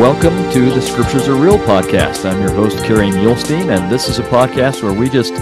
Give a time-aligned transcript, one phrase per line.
[0.00, 2.24] Welcome to the Scriptures Are Real podcast.
[2.24, 5.34] I'm your host, Kerry Muhlestein, and this is a podcast where we just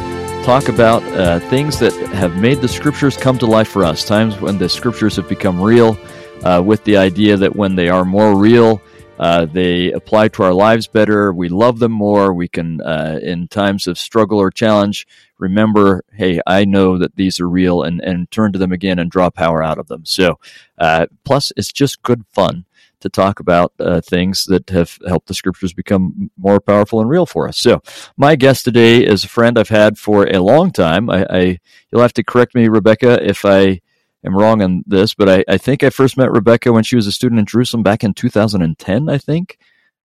[0.44, 4.40] talk about uh, things that have made the Scriptures come to life for us, times
[4.40, 5.96] when the Scriptures have become real,
[6.42, 8.82] uh, with the idea that when they are more real,
[9.20, 11.32] uh, they apply to our lives better.
[11.32, 12.34] We love them more.
[12.34, 15.06] We can, uh, in times of struggle or challenge,
[15.38, 19.08] remember, hey, I know that these are real, and, and turn to them again and
[19.08, 20.04] draw power out of them.
[20.04, 20.40] So,
[20.78, 22.64] uh, plus, it's just good fun
[23.00, 27.26] to talk about uh, things that have helped the scriptures become more powerful and real
[27.26, 27.58] for us.
[27.58, 27.82] So,
[28.16, 31.10] my guest today is a friend I've had for a long time.
[31.10, 31.58] I, I
[31.90, 33.80] you'll have to correct me, Rebekah, if I
[34.24, 37.06] am wrong on this, but I, I, think I first met Rebekah when she was
[37.06, 39.08] a student in Jerusalem back in 2010.
[39.08, 39.58] I think.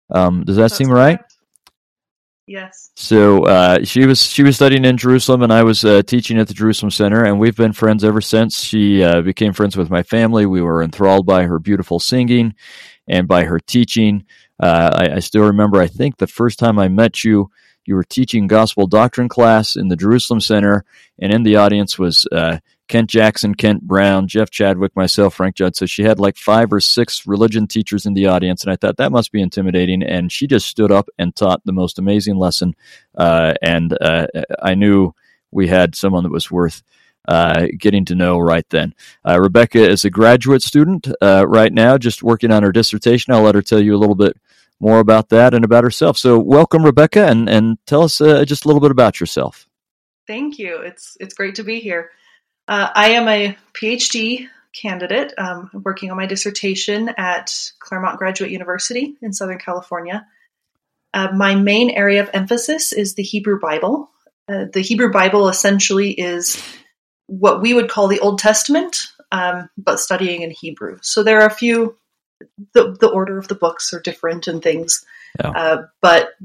[0.10, 1.20] Um, does that That's seem right?
[2.46, 2.92] Yes.
[2.96, 6.50] So uh, she was she was studying in Jerusalem, and I was uh, teaching at
[6.50, 8.62] the Jerusalem Center, and we've been friends ever since.
[8.62, 10.45] She uh, became friends with my family.
[10.45, 12.54] We were enthralled by her beautiful singing
[13.08, 14.26] and by her teaching.
[14.59, 15.82] Uh, I, I, still remember.
[15.82, 17.50] I think the first time I met you,
[17.86, 20.86] you were teaching gospel doctrine class in the Jerusalem Center,
[21.20, 25.76] and in the audience was uh, Kent Jackson, Kent Brown, Jeff Chadwick, myself, Frank Judd.
[25.76, 28.98] So she had like five or six religion teachers in the audience, and I thought
[28.98, 30.04] that must be intimidating.
[30.04, 32.73] And she just stood up and taught the most amazing lesson.
[33.16, 34.28] Uh, and uh,
[34.62, 35.14] I knew
[35.52, 36.84] we had someone that was worth
[37.28, 38.94] uh, getting to know right then.
[39.28, 43.34] Uh, Rebekah is a graduate student uh, right now, just working on her dissertation.
[43.34, 44.38] I'll let her tell you a little bit
[44.80, 46.18] more about that and about herself.
[46.18, 49.68] So, welcome, Rebekah, and and tell us uh, just a little bit about yourself.
[50.28, 50.78] Thank you.
[50.78, 52.12] It's it's great to be here.
[52.68, 59.16] Uh, I am a PhD candidate um, working on my dissertation at Claremont Graduate University
[59.22, 60.26] in Southern California.
[61.14, 64.10] Uh, my main area of emphasis is the Hebrew Bible.
[64.48, 66.62] The Hebrew Bible essentially is
[67.28, 68.98] what we would call the Old Testament,
[69.32, 70.98] um, but studying in Hebrew.
[71.02, 71.98] So there are a few,
[72.73, 75.06] the, the order of the books are different and things,
[75.39, 75.50] yeah.
[75.50, 76.36] Uh, but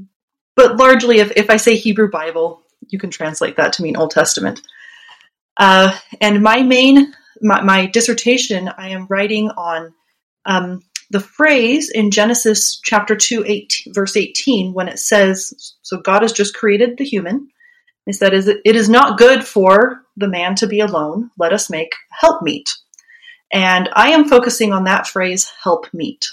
[0.55, 4.11] but largely, if, if I say Hebrew Bible, you can translate that to mean Old
[4.11, 4.61] Testament.
[5.55, 9.93] Uh, and my main, my, my, dissertation, I am writing on
[10.45, 10.81] um,
[11.11, 16.33] the phrase in Genesis chapter 2, eight, verse 18, when it says, So God has
[16.33, 17.49] just created the human.
[18.11, 21.31] Said, It is not good for the man to be alone.
[21.37, 22.69] Let us make helpmeet.
[23.51, 26.25] And I am focusing on that phrase, helpmeet,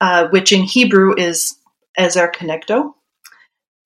[0.00, 1.56] uh, which in Hebrew is
[1.96, 2.94] ezer kenegdo.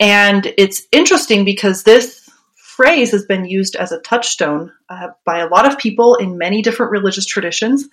[0.01, 2.29] And it's interesting because this
[2.77, 6.63] phrase has been used as a touchstone uh, by a lot of people in many
[6.63, 7.89] different religious traditions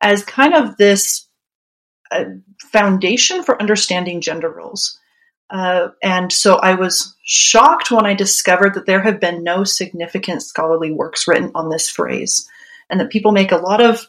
[0.00, 1.28] as kind of this
[2.10, 2.24] uh,
[2.60, 4.98] foundation for understanding gender roles.
[5.54, 10.42] Uh, and so I was shocked when I discovered that there have been no significant
[10.42, 12.48] scholarly works written on this phrase,
[12.90, 14.04] and that people make a lot of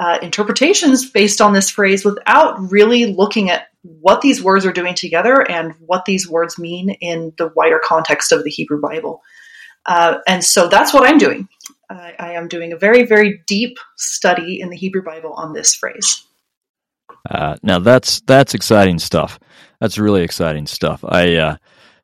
[0.00, 4.96] uh, interpretations based on this phrase without really looking at what these words are doing
[4.96, 9.22] together and what these words mean in the wider context of the Hebrew Bible.
[9.86, 11.48] Uh, and so that's what I'm doing.
[11.88, 15.74] I, I, am doing a very, very deep study in the Hebrew Bible on this
[15.74, 16.26] phrase.
[17.30, 19.38] Uh, now that's that's exciting stuff.
[19.80, 21.04] That's really exciting stuff.
[21.06, 21.56] I uh,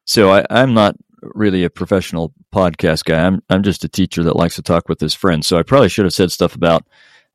[0.05, 3.25] so I, I'm not really a professional podcast guy.
[3.25, 5.47] I'm I'm just a teacher that likes to talk with his friends.
[5.47, 6.87] So I probably should have said stuff about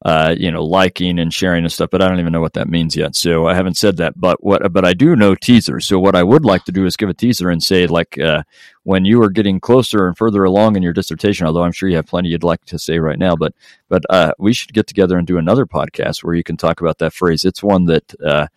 [0.05, 2.69] uh, you know, liking and sharing and stuff, but I don't even know what that
[2.69, 3.15] means yet.
[3.15, 5.85] So I haven't said that, but what, but I do know teasers.
[5.85, 8.43] So what I would like to do is give a teaser and say, like, uh,
[8.83, 11.97] when you are getting closer and further along in your dissertation, although I'm sure you
[11.97, 13.53] have plenty you'd like to say right now, but,
[13.89, 16.99] but, uh, we should get together and do another podcast where you can talk about
[16.99, 17.43] that phrase.
[17.43, 18.47] It's one that, uh,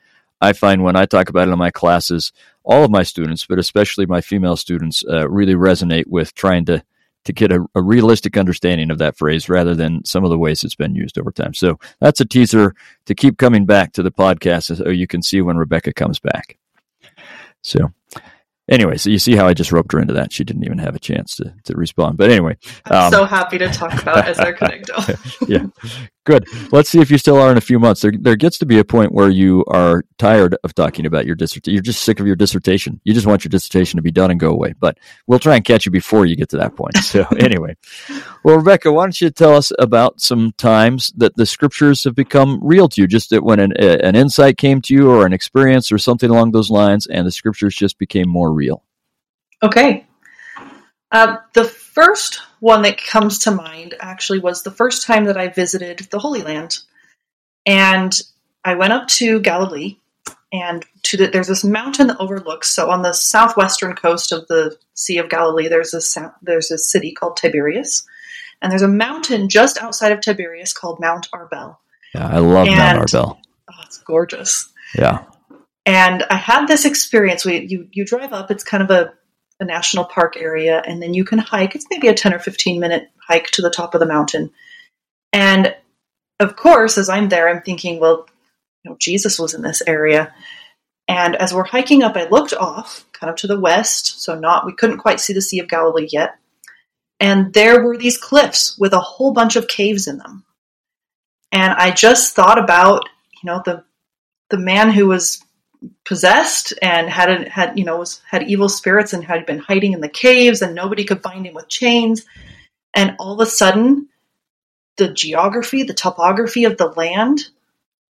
[0.42, 2.32] I find when I talk about it in my classes,
[2.64, 6.84] all of my students, but especially my female students, uh, really resonate with trying to
[7.24, 10.64] to get a, a, realistic understanding of that phrase rather than some of the ways
[10.64, 11.54] it's been used over time.
[11.54, 12.74] So that's a teaser
[13.06, 16.58] to keep coming back to the podcast so you can see when Rebekah comes back.
[17.62, 17.92] So
[18.68, 20.32] anyway, so you see how I just roped her into that.
[20.32, 22.16] She didn't even have a chance to, to respond.
[22.16, 22.56] But anyway,
[22.86, 25.48] I'm um, so happy to talk about Ezer Kenegdo.
[25.48, 25.66] yeah,
[26.24, 26.46] good.
[26.70, 28.02] Let's see if you still are in a few months.
[28.02, 31.34] There, there gets to be a point where you are tired of talking about your
[31.34, 31.74] dissertation.
[31.74, 33.00] You're just sick of your dissertation.
[33.04, 34.74] You just want your dissertation to be done and go away.
[34.78, 36.96] But we'll try and catch you before you get to that point.
[36.98, 37.76] So anyway,
[38.44, 42.60] well, Rebekah, why don't you tell us about some times that the scriptures have become
[42.62, 43.06] real to you?
[43.06, 46.52] Just that when an, an insight came to you or an experience or something along
[46.52, 48.84] those lines, and the scriptures just became more real.
[49.62, 50.06] Okay.
[51.10, 55.48] Uh, the first one that comes to mind actually was the first time that I
[55.48, 56.78] visited the Holy Land.
[57.66, 58.16] And
[58.64, 59.96] I went up to Galilee
[60.52, 62.70] and to the, there's this mountain that overlooks.
[62.70, 67.10] So on the southwestern coast of the Sea of Galilee, there's a there's a city
[67.10, 68.06] called Tiberias,
[68.62, 71.78] and there's a mountain just outside of Tiberias called Mount Arbel.
[72.14, 73.38] Yeah, I love and, Mount Arbel.
[73.72, 74.72] Oh, it's gorgeous.
[74.96, 75.24] Yeah.
[75.84, 77.44] And I had this experience.
[77.44, 79.14] We, you, you drive up, it's kind of a,
[79.64, 81.74] national park area, and then you can hike.
[81.74, 84.50] It's maybe a 10 or 15 minute hike to the top of the mountain.
[85.32, 85.74] And
[86.40, 88.26] of course, as I'm there, I'm thinking, well,
[88.82, 90.34] you know, Jesus was in this area.
[91.08, 94.66] And as we're hiking up, I looked off, kind of to the west, so not
[94.66, 96.36] we couldn't quite see the Sea of Galilee yet.
[97.20, 100.44] And there were these cliffs with a whole bunch of caves in them.
[101.52, 103.08] And I just thought about,
[103.42, 103.84] you know, the
[104.50, 105.42] the man who was
[106.04, 110.00] possessed and had had you know was had evil spirits and had been hiding in
[110.00, 112.24] the caves and nobody could find him with chains.
[112.94, 114.08] And all of a sudden,
[114.96, 117.48] the geography, the topography of the land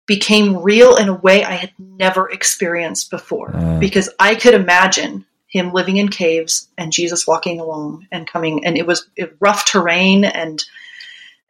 [0.07, 3.55] became real in a way I had never experienced before.
[3.55, 3.79] Uh.
[3.79, 8.77] Because I could imagine him living in caves and Jesus walking along and coming, and
[8.77, 9.07] it was
[9.39, 10.63] rough terrain and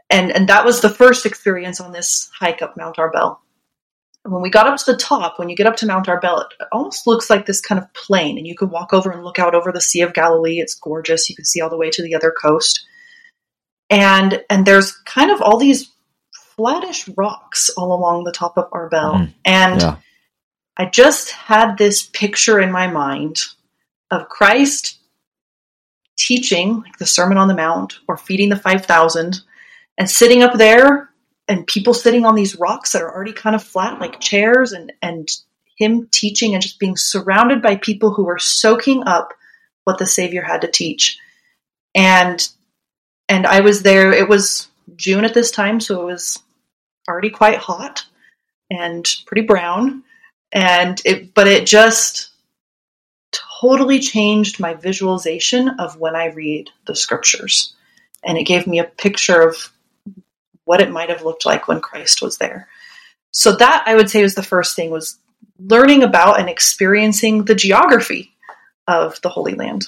[0.09, 3.37] and and that was the first experience on this hike up Mount Arbel.
[4.23, 6.67] When we got up to the top, when you get up to Mount Arbel, it
[6.71, 9.55] almost looks like this kind of plain, and you can walk over and look out
[9.55, 10.59] over the Sea of Galilee.
[10.59, 11.29] It's gorgeous.
[11.29, 12.85] You can see all the way to the other coast,
[13.89, 15.91] and and there's kind of all these
[16.55, 19.15] flattish rocks all along the top of Arbel.
[19.15, 19.95] Mm, and yeah.
[20.77, 23.41] I just had this picture in my mind
[24.11, 24.99] of Christ
[26.17, 29.41] teaching, like the Sermon on the Mount or feeding the 5,000,
[29.97, 31.10] and sitting up there
[31.51, 34.93] and people sitting on these rocks that are already kind of flat, like chairs, and,
[35.01, 35.27] and
[35.77, 39.33] him teaching and just being surrounded by people who were soaking up
[39.83, 41.19] what the Savior had to teach.
[41.93, 42.47] And
[43.27, 46.39] and I was there, it was June at this time, so it was
[47.09, 48.05] already quite hot
[48.69, 50.03] and pretty brown.
[50.53, 52.29] And it, but it just
[53.59, 57.73] totally changed my visualization of when I read the scriptures.
[58.23, 59.69] And it gave me a picture of
[60.71, 62.69] what it might have looked like when Christ was there.
[63.31, 65.19] So that I would say was the first thing was
[65.59, 68.31] learning about and experiencing the geography
[68.87, 69.87] of the Holy Land.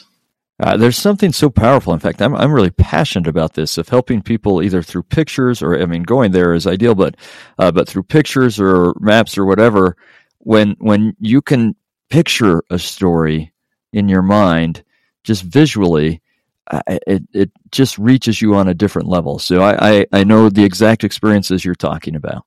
[0.60, 1.94] Uh, there's something so powerful.
[1.94, 5.82] In fact, I'm I'm really passionate about this of helping people either through pictures or
[5.82, 7.16] I mean, going there is ideal, but
[7.58, 9.96] uh, but through pictures or maps or whatever.
[10.40, 11.78] When when you can
[12.10, 13.54] picture a story
[13.94, 14.84] in your mind,
[15.24, 16.22] just visually,
[16.72, 19.40] it it just reaches you on a different level.
[19.40, 22.46] So I, I I know the exact experiences you're talking about.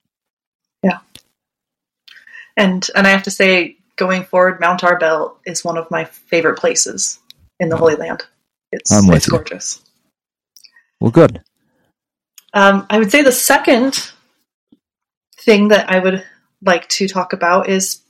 [0.82, 0.98] Yeah,
[2.56, 6.58] and and I have to say, going forward, Mount Arbel is one of my favorite
[6.58, 7.18] places
[7.60, 8.24] in the Holy Land.
[8.72, 9.82] It's it's gorgeous.
[11.00, 11.42] Well, good.
[12.54, 14.12] Um, I would say the second
[15.40, 16.24] thing that I would
[16.62, 18.00] like to talk about is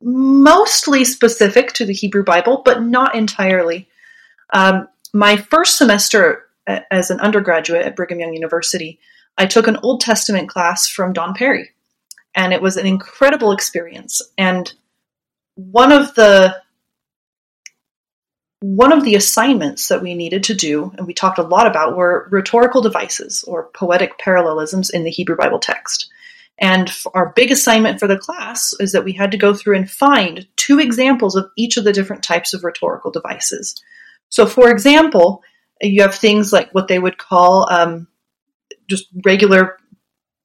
[0.00, 3.88] mostly specific to the Hebrew Bible, but not entirely.
[4.52, 8.98] Um, my first semester uh, as an undergraduate at Brigham Young University,
[9.38, 11.70] I took an Old Testament class from Don Parry.
[12.36, 14.22] and it was an incredible experience.
[14.38, 14.72] And
[15.54, 16.54] one of the
[18.60, 21.96] one of the assignments that we needed to do, and we talked a lot about,
[21.96, 26.10] were rhetorical devices or poetic parallelisms in the Hebrew Bible text.
[26.58, 29.90] And our big assignment for the class is that we had to go through and
[29.90, 33.74] find two examples of each of the different types of rhetorical devices.
[34.28, 35.42] So, for example,
[35.80, 38.08] you have things like what they would call um,
[38.88, 39.78] just regular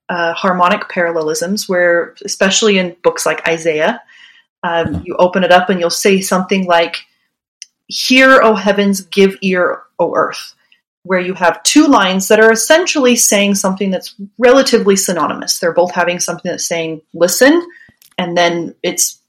[0.10, 4.02] uh, harmonic parallelisms, where, especially in books like Isaiah,
[4.64, 6.98] um, you open it up and you'll say something like,
[7.88, 10.56] Hear, O heavens, give ear, O earth,
[11.04, 15.60] where you have two lines that are essentially saying something that's relatively synonymous.
[15.60, 17.66] They're both having something that's saying listen,
[18.18, 19.20] and then it's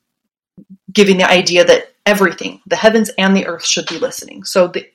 [0.93, 4.45] giving the idea that everything, the heavens and the earth, should be listening.
[4.45, 4.89] So the,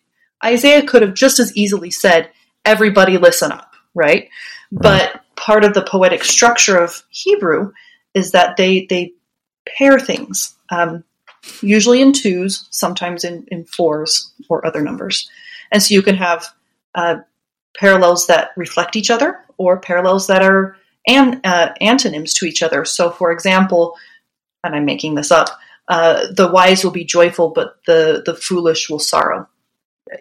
[0.44, 2.32] Isaiah could have just as easily said,
[2.66, 4.30] everybody listen up, right?
[4.72, 7.72] But part of the poetic structure of Hebrew
[8.14, 9.14] is that they, they
[9.78, 10.56] pair things.
[10.70, 11.04] Um,
[11.62, 15.30] usually in twos, sometimes in, in fours or other numbers.
[15.72, 16.46] And so you can have
[16.96, 17.18] uh,
[17.78, 20.76] parallels that reflect each other or parallels that are
[21.08, 22.86] an, uh, antonyms to each other.
[22.86, 23.98] So, for example,
[24.64, 25.50] and I'm making this up,
[25.88, 29.48] uh, the wise will be joyful, but the, the foolish will sorrow.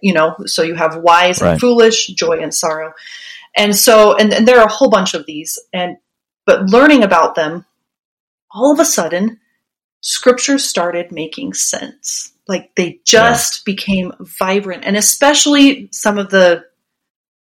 [0.03, 1.53] You know, so you have wise right.
[1.53, 2.93] and foolish, joy and sorrow.
[3.57, 5.59] And so, and, and there are a whole bunch of these.
[5.73, 5.97] And,
[6.45, 7.65] but learning about them,
[8.51, 9.41] all of a sudden,
[10.01, 12.33] scripture started making sense.
[12.49, 13.73] Like they just yeah.
[13.73, 14.85] became vibrant.
[14.85, 16.65] And especially some of the,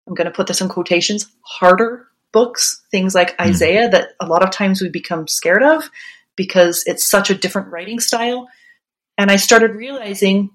[0.07, 3.45] I'm going to put this in quotations, harder books, things like mm.
[3.47, 5.89] Isaiah, that a lot of times we become scared of
[6.35, 8.47] because it's such a different writing style.
[9.17, 10.49] And I started realizing,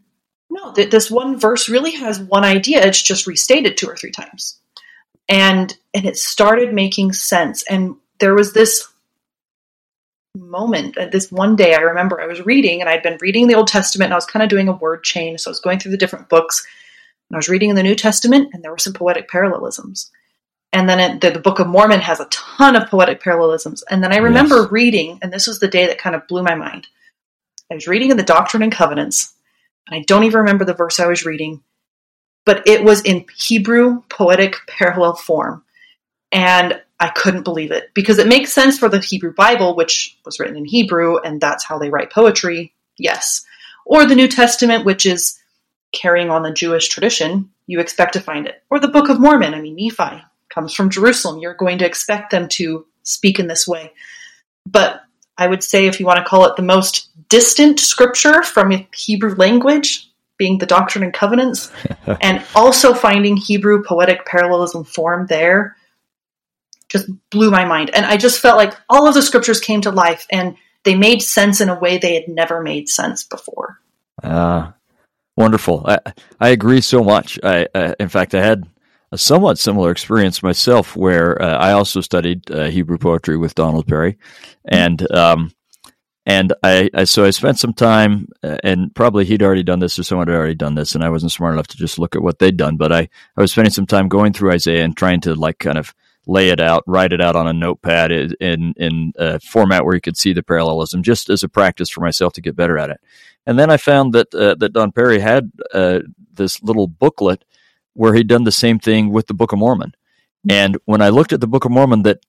[0.50, 2.84] no, that this one verse really has one idea.
[2.84, 4.58] It's just restated two or three times.
[5.28, 7.62] And and it started making sense.
[7.64, 8.88] And there was this
[10.34, 10.96] moment.
[10.96, 13.68] Uh, this one day, I remember I was reading, and I'd been reading the Old
[13.68, 15.36] Testament, and I was kind of doing a word chain.
[15.38, 16.66] So I was going through the different books,
[17.28, 20.10] and I was reading in the New Testament, and there were some poetic parallelisms.
[20.72, 23.82] And then it, the, the, Book of Mormon has a ton of poetic parallelisms.
[23.90, 24.70] And then I remember yes.
[24.70, 26.86] reading, and this was the day that kind of blew my mind.
[27.70, 29.32] I was reading in the Doctrine and Covenants,
[29.86, 31.62] and I don't even remember the verse I was reading,
[32.44, 35.64] but it was in Hebrew poetic parallel form.
[36.32, 40.38] And I couldn't believe it because it makes sense for the Hebrew Bible, which was
[40.38, 42.74] written in Hebrew, and that's how they write poetry.
[42.98, 43.44] Yes.
[43.86, 45.38] Or the New Testament, which is
[45.92, 48.62] carrying on the Jewish tradition, you expect to find it.
[48.68, 49.54] Or the Book of Mormon.
[49.54, 50.22] I mean, Nephi
[50.58, 51.38] comes from Jerusalem.
[51.38, 53.92] You're going to expect them to speak in this way.
[54.66, 55.02] But
[55.36, 59.36] I would say, if you want to call it the most distant scripture from Hebrew
[59.36, 61.70] language, being the Doctrine and Covenants,
[62.20, 65.76] and also finding Hebrew poetic parallelism form there
[66.88, 67.90] just blew my mind.
[67.94, 71.22] And I just felt like all of the scriptures came to life and they made
[71.22, 73.78] sense in a way they had never made sense before.
[74.24, 74.72] Ah, uh,
[75.36, 75.84] wonderful.
[75.86, 76.00] I,
[76.40, 77.38] I agree so much.
[77.42, 78.66] I, uh, in fact, I had
[79.10, 83.86] a somewhat similar experience myself where uh, I also studied uh, Hebrew poetry with Donald
[83.86, 84.18] Parry,
[84.64, 85.52] And, um,
[86.26, 89.98] and I, I, so I spent some time, uh, and probably he'd already done this
[89.98, 92.22] or someone had already done this, and I wasn't smart enough to just look at
[92.22, 92.76] what they'd done.
[92.76, 95.78] But I, I was spending some time going through Isaiah and trying to like kind
[95.78, 95.94] of
[96.26, 100.02] lay it out, write it out on a notepad in in a format where you
[100.02, 103.00] could see the parallelism, just as a practice for myself to get better at it.
[103.46, 106.00] And then I found that uh, that Don Parry had uh,
[106.34, 107.42] this little booklet
[107.98, 109.92] where he'd done the same thing with the Book of Mormon.
[110.48, 112.20] And when I looked at the Book of Mormon, that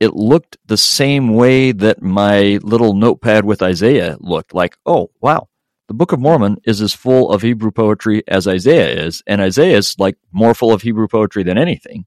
[0.00, 4.54] it looked the same way that my little notepad with Isaiah looked.
[4.54, 5.48] Like, oh wow,
[5.86, 9.76] the Book of Mormon is as full of Hebrew poetry as Isaiah is, and Isaiah
[9.76, 12.06] is like more full of Hebrew poetry than anything.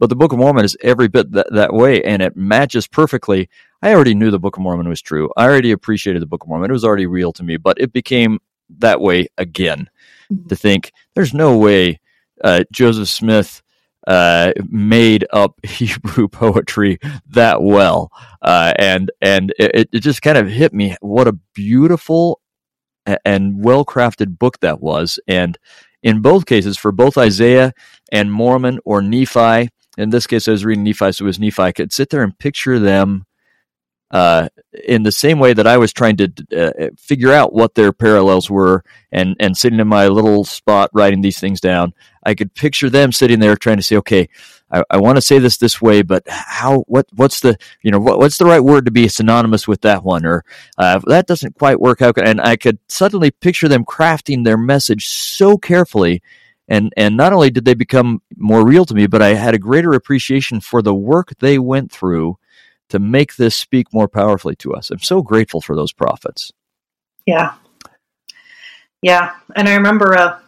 [0.00, 3.48] But the Book of Mormon is every bit that, that way, and it matches perfectly.
[3.80, 5.30] I already knew the Book of Mormon was true.
[5.36, 6.68] I already appreciated the Book of Mormon.
[6.68, 8.40] It was already real to me, but it became
[8.78, 9.88] that way again
[10.32, 10.48] mm-hmm.
[10.48, 12.00] to think there's no way
[12.42, 13.62] uh, Joseph Smith
[14.06, 18.10] uh, made up Hebrew poetry that well,
[18.42, 22.40] uh, and and it, it just kind of hit me what a beautiful
[23.24, 25.58] and well crafted book that was, and
[26.02, 27.72] in both cases for both Isaiah
[28.10, 29.68] and Mormon or Nephi,
[29.98, 31.62] in this case, I was reading Nephi, so it was Nephi.
[31.62, 33.24] I could sit there and picture them
[34.10, 34.48] uh,
[34.84, 38.50] in the same way that I was trying to uh, figure out what their parallels
[38.50, 41.94] were, and and sitting in my little spot writing these things down.
[42.24, 44.28] I could picture them sitting there trying to say, okay,
[44.70, 46.80] I, I want to say this this way, but how?
[46.88, 47.06] What?
[47.14, 50.26] What's the you know what, what's the right word to be synonymous with that one?
[50.26, 50.44] Or
[50.76, 52.00] uh, that doesn't quite work.
[52.00, 52.12] How?
[52.16, 56.22] and I could suddenly picture them crafting their message so carefully
[56.70, 59.58] and and not only did they become more real to me, but I had a
[59.58, 62.38] greater appreciation for the work they went through
[62.90, 64.90] to make this speak more powerfully to us.
[64.90, 66.52] I'm so grateful for those prophets.
[67.26, 67.54] Yeah,
[69.02, 70.38] yeah, and I remember uh,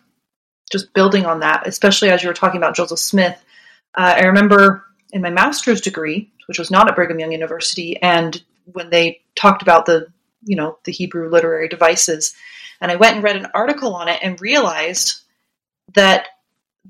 [0.70, 3.42] just building on that, especially as you were talking about Joseph Smith.
[3.96, 8.42] Uh, I remember in my master's degree, which was not at Brigham Young University, and
[8.64, 10.08] when they talked about the
[10.44, 12.34] you know the Hebrew literary devices,
[12.80, 15.20] and I went and read an article on it and realized
[15.94, 16.26] that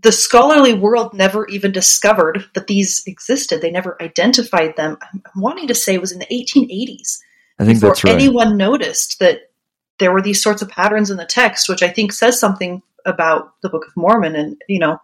[0.00, 3.60] the scholarly world never even discovered that these existed.
[3.60, 4.96] They never identified them.
[5.12, 7.18] I'm wanting to say it was in the 1880s.
[7.58, 8.14] I think that's right.
[8.14, 9.50] Anyone noticed that
[9.98, 13.54] there were these sorts of patterns in the text, which I think says something about
[13.62, 14.34] the Book of Mormon.
[14.34, 14.98] And you know,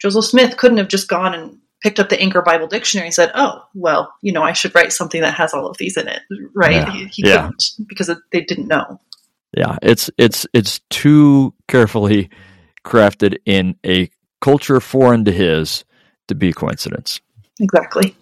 [0.00, 3.30] Joseph Smith couldn't have just gone and picked up the Anchor Bible Dictionary and said,
[3.34, 6.20] "Oh, well, you know, I should write something that has all of these in it."
[6.54, 6.72] Right?
[6.72, 6.90] Yeah.
[6.90, 7.42] He, he yeah.
[7.42, 9.00] couldn't because they didn't know.
[9.56, 12.30] Yeah, it's it's it's too carefully
[12.84, 14.10] crafted in a
[14.42, 15.84] culture foreign to his
[16.28, 17.20] to be coincidence.
[17.60, 18.14] Exactly.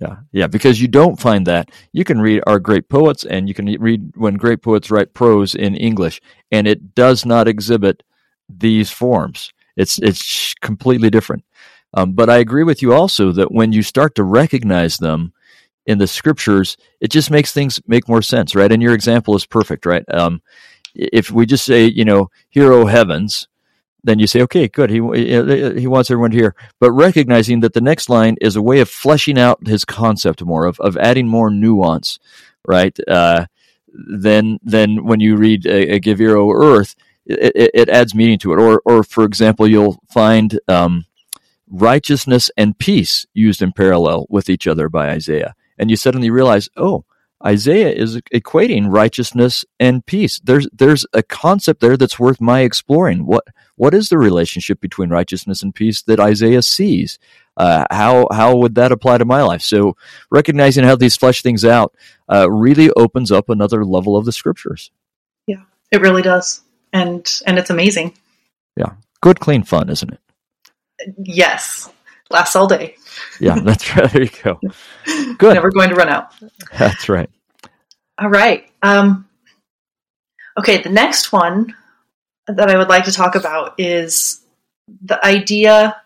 [0.00, 1.70] Yeah, yeah, because you don't find that.
[1.92, 5.54] You can read our great poets, and you can read when great poets write prose
[5.54, 8.02] in English, and it does not exhibit
[8.48, 9.52] these forms.
[9.76, 11.44] It's it's completely different.
[11.94, 15.32] Um, but I agree with you also that when you start to recognize them
[15.84, 18.72] in the scriptures, it just makes things make more sense, right?
[18.72, 20.04] And your example is perfect, right?
[20.08, 20.40] Um,
[20.94, 23.46] if we just say, you know, "Hear, heavens,"
[24.04, 24.90] then you say, okay, good.
[24.90, 28.80] He he wants everyone to hear, but recognizing that the next line is a way
[28.80, 32.18] of fleshing out his concept more, of of adding more nuance,
[32.66, 32.96] right?
[33.08, 33.46] Uh,
[33.92, 38.38] then then when you read a, a Give Ear, O Earth, it, it, adds meaning
[38.40, 38.60] to it.
[38.60, 41.06] Or or for example, you'll find um,
[41.68, 46.68] righteousness and peace used in parallel with each other by Isaiah, and you suddenly realize,
[46.76, 47.04] oh,
[47.44, 50.40] Isaiah is equating righteousness and peace.
[50.42, 53.26] There's there's a concept there that's worth my exploring.
[53.26, 53.44] What
[53.76, 57.18] what is the relationship between righteousness and peace that Isaiah sees?
[57.56, 59.62] Uh, how how would that apply to my life?
[59.62, 59.96] So
[60.30, 61.94] recognizing how these flesh things out
[62.32, 64.90] uh, really opens up another level of the scriptures.
[65.46, 66.62] Yeah, it really does,
[66.92, 68.16] and and it's amazing.
[68.76, 70.20] Yeah, good, clean fun, isn't it?
[71.18, 71.90] Yes,
[72.30, 72.96] lasts all day.
[73.40, 74.10] Yeah, that's right.
[74.10, 74.60] There you go.
[75.38, 75.54] Good.
[75.54, 76.32] Never going to run out.
[76.78, 77.28] That's right.
[78.18, 78.70] All right.
[78.82, 79.28] Um,
[80.58, 81.74] okay, the next one
[82.46, 84.40] that I would like to talk about is
[85.04, 85.96] the idea.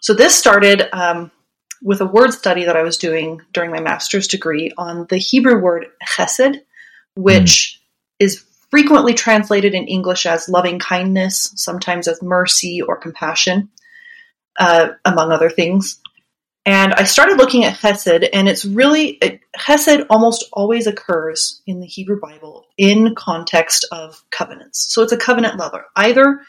[0.00, 1.30] So this started um,
[1.82, 5.58] with a word study that I was doing during my master's degree on the Hebrew
[5.58, 6.60] word chesed,
[7.14, 7.80] which
[8.20, 8.24] mm.
[8.24, 13.68] is frequently translated in English as loving kindness, sometimes as mercy or compassion,
[14.58, 16.00] uh, among other things.
[16.66, 21.80] And I started looking at Chesed, and it's really, it, Chesed almost always occurs in
[21.80, 24.92] the Hebrew Bible in context of covenants.
[24.92, 25.86] So it's a covenant lover.
[25.96, 26.40] Either,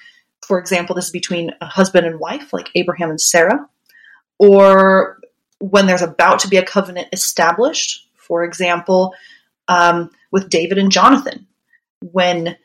[0.46, 3.70] for example, this is between a husband and wife, like Abraham and Sarah,
[4.38, 5.20] or
[5.60, 9.14] when there's about to be a covenant established, for example,
[9.68, 11.48] um, with David and Jonathan,
[12.02, 12.58] when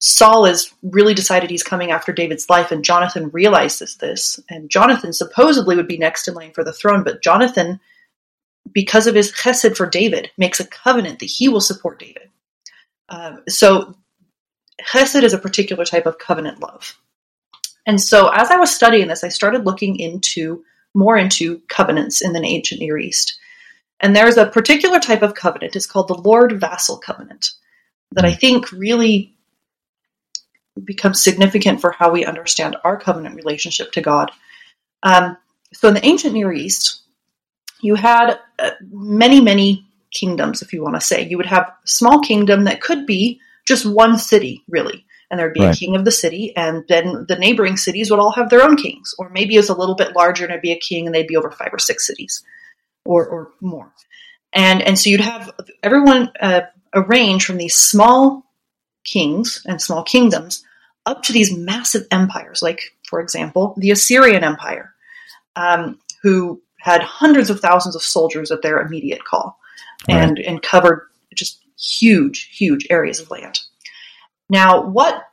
[0.00, 4.40] Saul has really decided he's coming after David's life, and Jonathan realizes this.
[4.48, 7.80] And Jonathan supposedly would be next in line for the throne, but Jonathan,
[8.72, 12.30] because of his chesed for David, makes a covenant that he will support David.
[13.10, 13.94] Um, so,
[14.82, 16.96] chesed is a particular type of covenant love.
[17.86, 20.64] And so, as I was studying this, I started looking into
[20.94, 23.38] more into covenants in the ancient Near East.
[24.00, 25.76] And there's a particular type of covenant.
[25.76, 27.50] It's called the Lord Vassal Covenant
[28.12, 29.36] that I think really
[30.84, 34.30] becomes significant for how we understand our covenant relationship to God.
[35.02, 35.36] Um,
[35.72, 37.02] so, in the ancient Near East,
[37.80, 41.26] you had uh, many, many kingdoms, if you want to say.
[41.26, 45.04] You would have a small kingdom that could be just one city, really.
[45.30, 45.74] And there'd be right.
[45.74, 48.76] a king of the city, and then the neighboring cities would all have their own
[48.76, 49.14] kings.
[49.16, 51.28] Or maybe it was a little bit larger and it'd be a king and they'd
[51.28, 52.42] be over five or six cities
[53.04, 53.92] or, or more.
[54.52, 55.52] And, and so you'd have
[55.84, 58.44] everyone uh, arrange from these small
[59.04, 60.64] kings and small kingdoms
[61.10, 64.94] up to these massive empires, like, for example, the Assyrian Empire,
[65.56, 69.58] um, who had hundreds of thousands of soldiers at their immediate call
[70.08, 73.60] and, and covered just huge, huge areas of land.
[74.48, 75.24] Now, what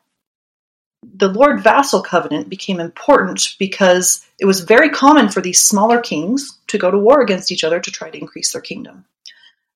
[1.03, 6.59] the Lord Vassal Covenant became important because it was very common for these smaller kings
[6.67, 9.05] to go to war against each other to try to increase their kingdom.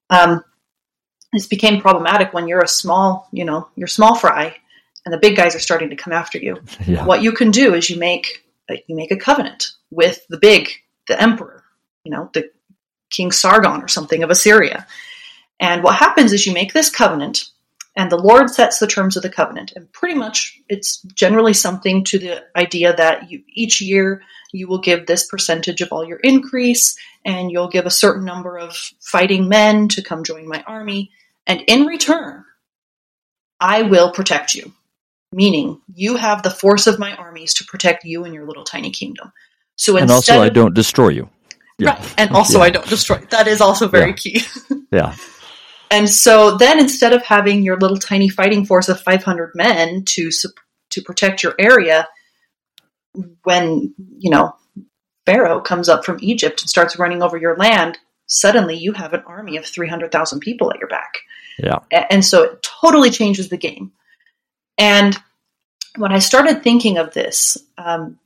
[0.10, 0.44] Um,
[1.32, 4.58] this became problematic when you're a small, you know, you're small fry
[5.06, 6.62] and the big guys are starting to come after you.
[6.86, 7.06] Yeah.
[7.06, 8.44] What you can do is you make
[8.88, 10.70] you make a covenant with the big,
[11.08, 11.64] the emperor,
[12.04, 12.50] you know, the
[13.10, 14.88] King Sargon or something of Assyria.
[15.60, 17.50] And what happens is you make this covenant,
[17.96, 19.74] and the Lord sets the terms of the covenant.
[19.76, 24.80] And pretty much, it's generally something to the idea that you, each year you will
[24.80, 29.48] give this percentage of all your increase, and you'll give a certain number of fighting
[29.48, 31.12] men to come join my army.
[31.46, 32.46] And in return,
[33.60, 34.74] I will protect you
[35.32, 38.92] meaning you have the force of my armies to protect you and your little tiny
[38.92, 39.32] kingdom.
[39.76, 41.30] So and also, I don't destroy you.
[41.78, 41.92] Yeah.
[41.92, 42.66] Right, and also yeah.
[42.66, 43.18] I don't destroy.
[43.32, 44.16] That is also very yeah.
[44.16, 44.42] key.
[44.92, 45.16] yeah.
[45.90, 50.30] And so then, instead of having your little tiny fighting force of 500 men to
[50.92, 52.08] to protect your area,
[53.44, 54.56] when you know
[55.26, 59.24] Pharaoh comes up from Egypt and starts running over your land, suddenly you have an
[59.26, 61.20] army of 300,000 people at your back.
[61.60, 61.80] Yeah.
[62.10, 63.92] And so it totally changes the game.
[64.82, 65.16] And
[65.96, 68.18] when I started thinking of this, um,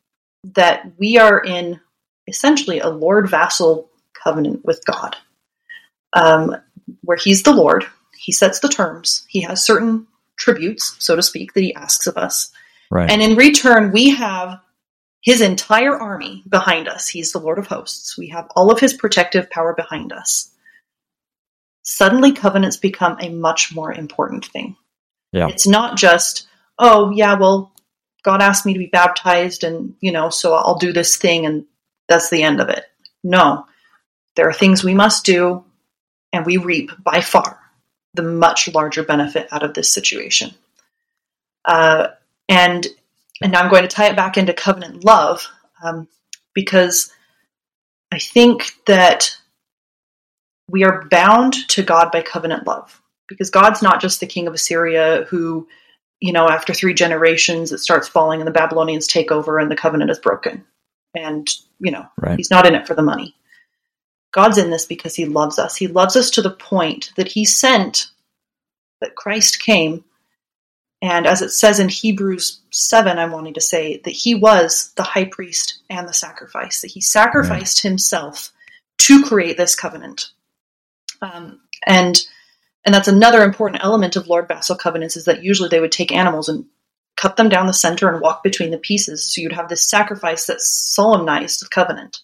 [0.54, 1.82] that we are in
[2.28, 5.18] essentially a Lord vassal covenant with God,
[6.13, 6.56] um,
[7.02, 7.86] where He's the Lord,
[8.18, 12.15] He sets the terms, He has certain tributes, so to speak, that He asks of
[12.15, 12.54] us.
[12.89, 13.12] Right.
[13.12, 14.62] And in return, we have
[15.22, 17.10] His entire army behind us.
[17.10, 18.18] He's the Lord of hosts.
[18.18, 20.52] We have all of His protective power behind us.
[21.84, 24.78] Suddenly, covenants become a much more important thing.
[25.36, 25.50] Yeah.
[25.50, 26.48] It's not just,
[26.80, 27.74] oh, yeah, well,
[28.24, 31.65] God asked me to be baptized and, you know, so I'll do this thing and
[32.08, 32.86] that's the end of it.
[33.21, 33.65] No.
[34.38, 35.65] There are things we must do
[36.32, 37.60] and we reap by far
[38.13, 40.52] the much larger benefit out of this situation.
[41.65, 42.08] Uh,
[42.48, 42.88] and
[43.41, 45.50] and now I'm going to tie it back into covenant love
[45.84, 46.08] um,
[46.54, 47.12] because
[48.10, 49.36] I think that
[50.69, 54.54] we are bound to God by covenant love because God's not just the king of
[54.54, 55.68] Assyria who,
[56.20, 59.76] you know, after three generations it starts falling and the Babylonians take over and the
[59.76, 60.66] covenant is broken.
[61.16, 62.38] And, you know, right.
[62.38, 63.36] he's not in it for the money.
[64.32, 65.76] God's in this because he loves us.
[65.78, 68.08] He loves us to the point that he sent
[69.02, 70.04] that Christ came
[71.02, 75.04] And as it says in Hebrews 7, I'm wanting to say that he was the
[75.04, 77.90] high priest and the sacrifice, that he sacrificed right.
[77.90, 78.52] himself
[79.00, 80.32] to create this covenant.
[81.22, 82.20] Um, and
[82.86, 86.12] and that's another important element of Lord Vassal covenants is that usually they would take
[86.12, 86.65] animals and
[87.17, 89.34] cut them down the center and walk between the pieces.
[89.34, 92.19] So you'd have this sacrifice that solemnized the covenant.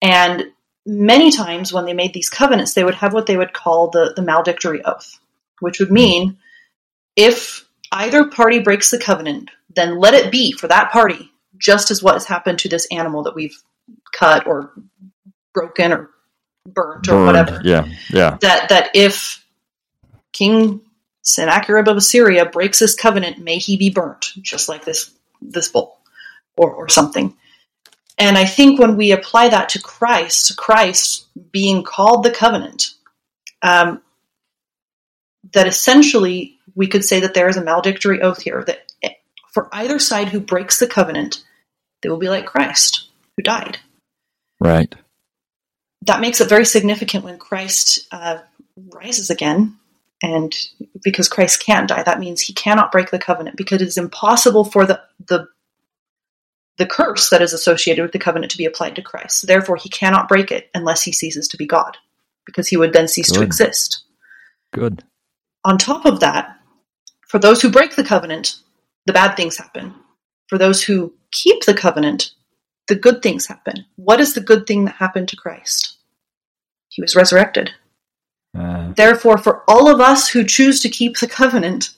[0.00, 0.44] And
[0.86, 4.12] many times when they made these covenants, they would have what they would call the,
[4.16, 5.18] the maledictory oath,
[5.60, 6.38] which would mean
[7.16, 12.02] if either party breaks the covenant, then let it be for that party, just as
[12.02, 13.60] what has happened to this animal that we've
[14.12, 14.72] cut or
[15.52, 16.10] broken or
[16.64, 17.60] burnt Burned, or whatever.
[17.64, 18.38] Yeah, yeah.
[18.40, 19.44] That that if
[20.38, 20.80] King
[21.22, 25.10] Sennacherib of Assyria breaks this covenant, may he be burnt, just like this
[25.42, 25.98] this bull
[26.56, 27.34] or, or something.
[28.16, 32.94] And I think when we apply that to Christ, Christ being called the covenant,
[33.62, 34.02] um,
[35.52, 38.86] that essentially we could say that there is a maledictory oath here that
[39.52, 41.44] for either side who breaks the covenant,
[42.02, 43.78] they will be like Christ who died.
[44.60, 44.94] Right.
[46.02, 48.38] That makes it very significant when Christ uh,
[48.76, 49.76] rises again.
[50.22, 50.54] And
[51.04, 54.64] because Christ can't die, that means he cannot break the covenant because it is impossible
[54.64, 55.46] for the, the
[56.78, 59.46] the curse that is associated with the covenant to be applied to Christ.
[59.46, 61.96] Therefore, he cannot break it unless he ceases to be God,
[62.46, 63.38] because he would then cease Good.
[63.38, 64.04] to exist.
[64.72, 65.02] Good.
[65.64, 66.56] On top of that,
[67.26, 68.60] for those who break the covenant,
[69.06, 69.94] the bad things happen.
[70.46, 72.30] For those who keep the covenant,
[72.86, 73.84] the good things happen.
[73.96, 75.98] What is the good thing that happened to Christ?
[76.88, 77.72] He was resurrected.
[78.58, 81.90] Uh, Therefore, for all of us who choose to keep the covenant,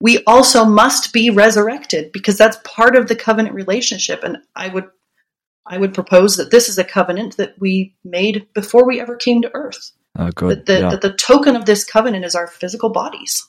[0.00, 4.22] we also must be resurrected because that's part of the covenant relationship.
[4.22, 4.88] And I would
[5.68, 9.42] I would propose that this is a covenant that we made before we ever came
[9.42, 9.92] to earth.
[10.34, 10.50] Good.
[10.50, 10.90] That the, yeah.
[10.90, 13.46] that the token of this covenant is our physical bodies.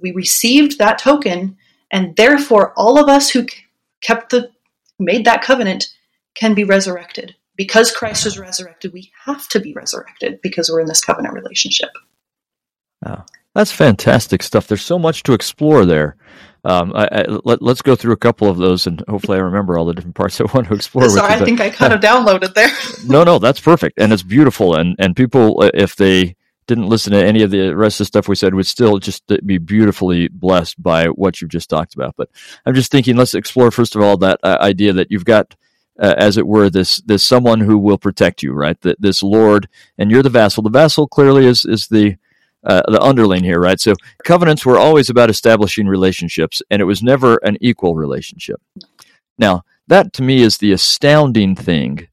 [0.00, 1.58] We received that token,
[1.90, 3.46] and therefore all of us who
[4.00, 4.50] kept the
[4.98, 5.92] made that covenant
[6.34, 7.36] can be resurrected.
[7.62, 11.90] Because Christ was resurrected, we have to be resurrected because we're in this covenant relationship.
[13.06, 14.66] Oh, that's fantastic stuff.
[14.66, 16.16] There's so much to explore there.
[16.64, 19.78] Um, I, I, let, us go through a couple of those, and hopefully, I remember
[19.78, 21.08] all the different parts I want to explore.
[21.08, 22.70] Sorry, I think I kind of downloaded there.
[23.06, 24.74] no, no, that's perfect, and it's beautiful.
[24.74, 26.34] And and people, uh, if they
[26.66, 29.22] didn't listen to any of the rest of the stuff we said, would still just
[29.46, 32.14] be beautifully blessed by what you've just talked about.
[32.16, 32.28] But
[32.66, 35.54] I'm just thinking, let's explore first of all that uh, idea that you've got.
[36.00, 38.80] Uh, as it were, this this someone who will protect you, right?
[38.80, 40.62] That this Lord, and you're the vassal.
[40.62, 42.16] The vassal clearly is is the
[42.64, 43.78] uh, the underling here, right?
[43.78, 48.60] So covenants were always about establishing relationships, and it was never an equal relationship.
[49.36, 52.08] Now, that to me is the astounding thing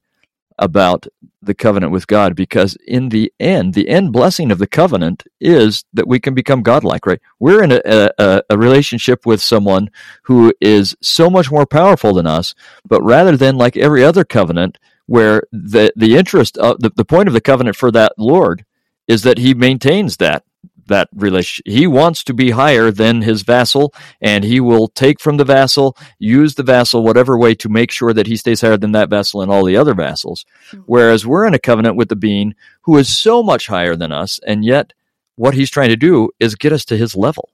[0.60, 1.06] about
[1.42, 5.84] the covenant with God, because in the end, the end blessing of the covenant is
[5.94, 7.20] that we can become godlike, right?
[7.38, 9.90] We're in a, a, a relationship with someone
[10.24, 12.54] who is so much more powerful than us,
[12.86, 17.26] but rather than like every other covenant, where the the interest of the, the point
[17.26, 18.64] of the covenant for that Lord
[19.08, 20.44] is that he maintains that
[20.90, 21.64] that relation.
[21.66, 25.96] He wants to be higher than his vassal, and he will take from the vassal,
[26.18, 29.42] use the vassal whatever way to make sure that he stays higher than that vassal
[29.42, 30.44] and all the other vassals.
[30.70, 30.82] Mm-hmm.
[30.86, 34.38] Whereas we're in a covenant with the being who is so much higher than us,
[34.46, 34.92] and yet
[35.36, 37.48] what he's trying to do is get us to his level.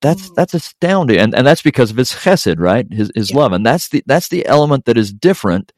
[0.00, 0.34] That's mm-hmm.
[0.36, 2.86] that's astounding, and and that's because of his chesed, right?
[2.92, 3.36] His his yeah.
[3.38, 5.72] love, and that's the that's the element that is different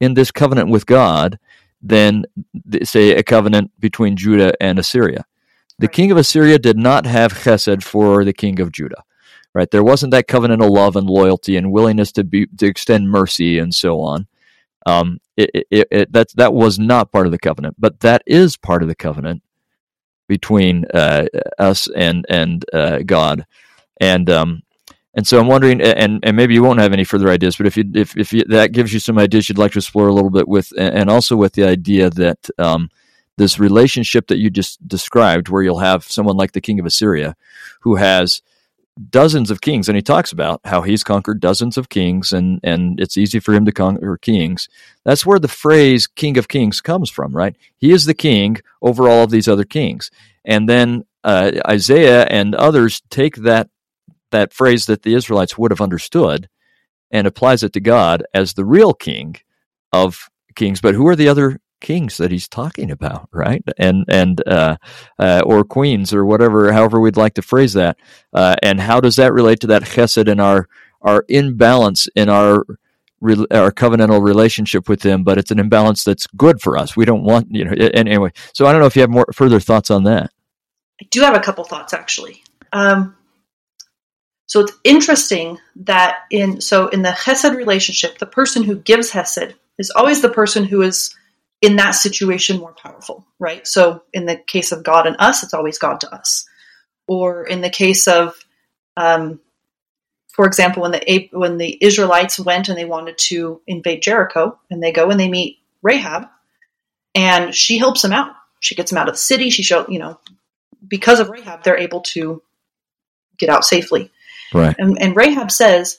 [0.00, 1.38] in this covenant with God
[1.82, 2.24] than,
[2.82, 5.24] say, a covenant between Judah and Assyria.
[5.78, 9.02] The king of Assyria did not have chesed for the king of Judah.
[9.54, 9.70] Right?
[9.70, 13.74] There wasn't that covenantal love and loyalty and willingness to be to extend mercy and
[13.74, 14.26] so on.
[14.84, 18.56] Um, it, it, it, that that was not part of the covenant, but that is
[18.56, 19.42] part of the covenant
[20.28, 21.26] between uh,
[21.58, 23.46] us and and uh, God.
[23.98, 24.62] And um,
[25.14, 27.78] and so I'm wondering, and, and maybe you won't have any further ideas, but if
[27.78, 30.28] you, if, if you, that gives you some ideas you'd like to explore a little
[30.28, 32.90] bit with, and also with the idea that um,
[33.36, 37.36] this relationship that you just described, where you'll have someone like the king of Assyria,
[37.80, 38.42] who has
[39.10, 42.98] dozens of kings, and he talks about how he's conquered dozens of kings, and and
[42.98, 44.68] it's easy for him to conquer kings.
[45.04, 47.54] That's where the phrase "king of kings" comes from, right?
[47.76, 50.10] He is the king over all of these other kings,
[50.44, 53.68] and then uh, Isaiah and others take that
[54.30, 56.48] that phrase that the Israelites would have understood
[57.10, 59.36] and applies it to God as the real king
[59.92, 60.80] of kings.
[60.80, 63.62] But who are the other kings that he's talking about, right?
[63.78, 64.76] And and uh,
[65.18, 67.96] uh, or queens or whatever, however we'd like to phrase that.
[68.32, 70.68] Uh, and how does that relate to that chesed and our
[71.02, 72.64] our imbalance in our
[73.50, 75.24] our covenantal relationship with them?
[75.24, 76.96] But it's an imbalance that's good for us.
[76.96, 77.72] We don't want you know.
[77.72, 80.30] And Anyway, so I don't know if you have more further thoughts on that.
[81.00, 82.42] I do have a couple thoughts actually.
[82.72, 83.16] Um,
[84.48, 89.54] So it's interesting that in so in the Hesed relationship, the person who gives Hesed
[89.78, 91.15] is always the person who is
[91.66, 93.66] in that situation more powerful, right?
[93.66, 96.46] So in the case of God and us, it's always God to us.
[97.08, 98.36] Or in the case of,
[98.96, 99.40] um,
[100.28, 104.80] for example, when the when the Israelites went and they wanted to invade Jericho, and
[104.80, 106.28] they go and they meet Rahab,
[107.16, 108.32] and she helps them out.
[108.60, 109.50] She gets them out of the city.
[109.50, 110.20] She show you know
[110.86, 112.42] because of Rahab, they're able to
[113.38, 114.12] get out safely.
[114.54, 114.76] Right.
[114.78, 115.98] And, and Rahab says,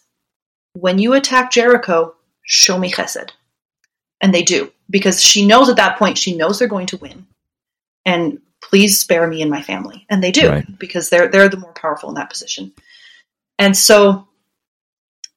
[0.74, 3.32] "When you attack Jericho, show me Chesed."
[4.22, 7.28] And they do because she knows at that point she knows they're going to win,
[8.06, 10.06] and please spare me and my family.
[10.10, 10.80] And they do Right.
[10.80, 12.74] because they're they're the more powerful in that position.
[13.60, 14.28] And so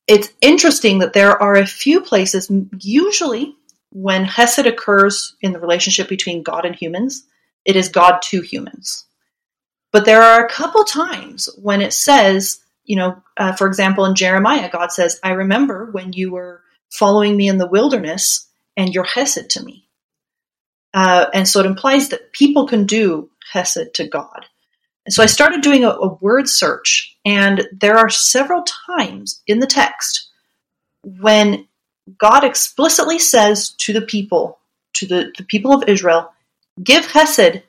[0.07, 3.55] it's interesting that there are a few places, usually
[3.91, 7.27] when Hesed occurs in the relationship between God and humans,
[7.65, 9.07] it is God to humans.
[9.93, 14.15] But there are a couple times when it says, you know, uh, for example, in
[14.15, 18.49] Jeremiah, God says, I remember when you were following me in the wilderness
[18.81, 19.87] and you're Hesed to me.
[20.95, 24.47] Uh, and so it implies that people can do Hesed to God.
[25.05, 29.61] And so I started doing a, a word search, and there are several times in
[29.61, 30.31] the text
[31.05, 31.69] when
[32.19, 34.59] God explicitly says to the people,
[34.95, 36.33] to the, the people of Israel,
[36.83, 37.63] give Hesed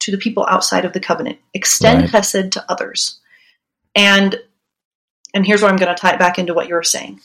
[0.00, 2.10] to the people outside of the covenant, extend Right.
[2.10, 3.20] Hesed to others.
[3.94, 4.36] And
[5.32, 7.20] and here's where I'm going to tie it back into what you were saying.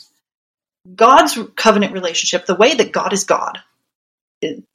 [0.93, 3.60] God's covenant relationship, the way that God is God,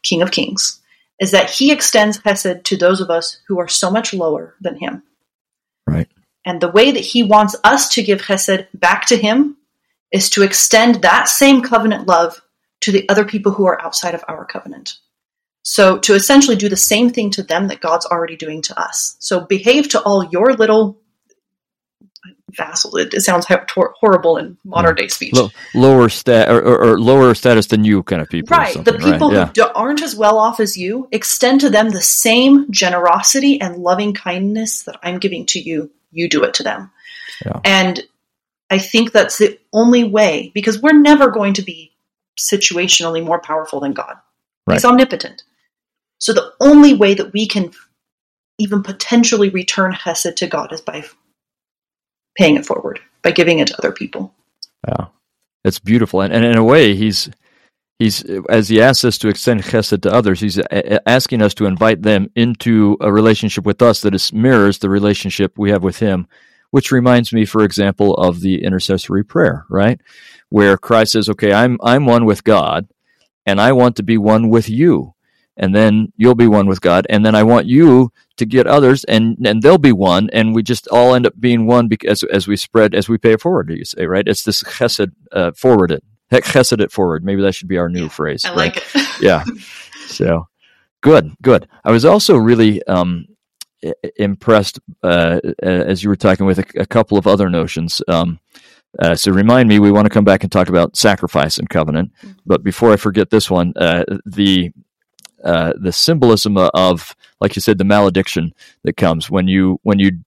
[0.02, 0.80] King of Kings,
[1.20, 4.76] is that He extends Hesed to those of us who are so much lower than
[4.76, 5.02] Him.
[5.86, 6.08] Right.
[6.44, 9.56] And the way that He wants us to give Hesed back to Him
[10.10, 12.40] is to extend that same covenant love
[12.80, 14.96] to the other people who are outside of our covenant.
[15.62, 19.16] So to essentially do the same thing to them that God's already doing to us.
[19.20, 20.99] So behave to all your little
[22.56, 22.96] vassal.
[22.96, 25.34] It, it sounds hor- horrible in modern day speech.
[25.34, 28.56] Lo- lower stat or, or, or lower status than you kind of people.
[28.56, 28.84] Right.
[28.84, 29.00] The right?
[29.00, 29.46] people Yeah.
[29.46, 33.76] who do, aren't as well off as you, extend to them the same generosity and
[33.76, 35.90] loving kindness that I'm giving to you.
[36.12, 36.90] You do it to them.
[37.44, 37.60] Yeah.
[37.64, 38.02] And
[38.70, 41.92] I think that's the only way, because we're never going to be
[42.38, 44.16] situationally more powerful than God.
[44.70, 45.42] He's omnipotent.
[46.18, 47.72] So the only way that we can
[48.58, 51.04] even potentially return Hesed to God is by
[52.36, 54.32] paying it forward, by giving it to other people.
[54.86, 55.06] Yeah,
[55.64, 57.30] it's beautiful, and, and in a way, he's
[57.98, 61.66] he's as he asks us to extend chesed to others, he's a- asking us to
[61.66, 65.98] invite them into a relationship with us that is mirrors the relationship we have with
[65.98, 66.26] him.
[66.72, 70.00] Which reminds me, for example, of the intercessory prayer, right,
[70.50, 72.88] where Christ says, "Okay, I'm I'm one with God,
[73.44, 75.14] and I want to be one with you."
[75.56, 79.04] And then you'll be one with God, and then I want you to get others,
[79.04, 82.48] and and they'll be one, and we just all end up being one because as
[82.48, 83.70] we spread, as we pay it forward.
[83.70, 84.26] You say, right?
[84.26, 87.24] It's this chesed uh, forwarded, heck, chesed it forward.
[87.24, 88.44] Maybe that should be our new phrase.
[88.44, 88.74] I right?
[88.74, 89.08] like it.
[89.20, 89.44] yeah.
[90.06, 90.48] So
[91.02, 91.68] good, good.
[91.84, 93.26] I was also really um,
[94.16, 98.02] impressed uh, as you were talking with a, a couple of other notions.
[98.08, 98.40] Um,
[98.98, 102.12] uh, so remind me, we want to come back and talk about sacrifice and covenant.
[102.44, 104.72] But before I forget this one, uh, the
[105.44, 108.52] uh, the symbolism of, like you said, the malediction
[108.84, 110.20] that comes when you when you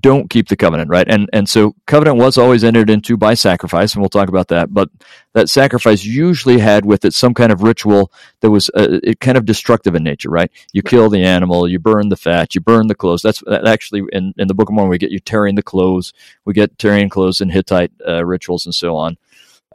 [0.00, 1.08] don't keep the covenant, right?
[1.08, 4.72] And and so covenant was always entered into by sacrifice, and we'll talk about that.
[4.72, 4.90] But
[5.32, 9.38] that sacrifice usually had with it some kind of ritual that was uh, it kind
[9.38, 10.50] of destructive in nature, right?
[10.72, 13.22] You kill the animal, you burn the fat, you burn the clothes.
[13.22, 16.12] That's that actually in, in the Book of Mormon we get you tearing the clothes,
[16.44, 19.16] we get tearing clothes in Hittite uh, rituals and so on.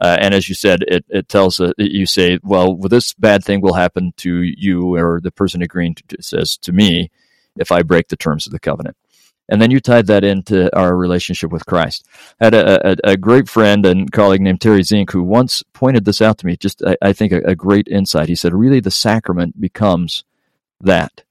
[0.00, 3.44] Uh, and as you said, it, it tells uh, you say, well, well, this bad
[3.44, 7.10] thing will happen to you or the person agreeing to, says to me
[7.56, 8.96] if I break the terms of the covenant.
[9.48, 12.08] And then you tied that into our relationship with Christ.
[12.40, 16.06] I had a, a, a great friend and colleague named Terry Szink who once pointed
[16.06, 16.56] this out to me.
[16.56, 18.28] Just, I, I think, a, a great insight.
[18.28, 20.24] He said, really, the sacrament becomes
[20.80, 21.24] that.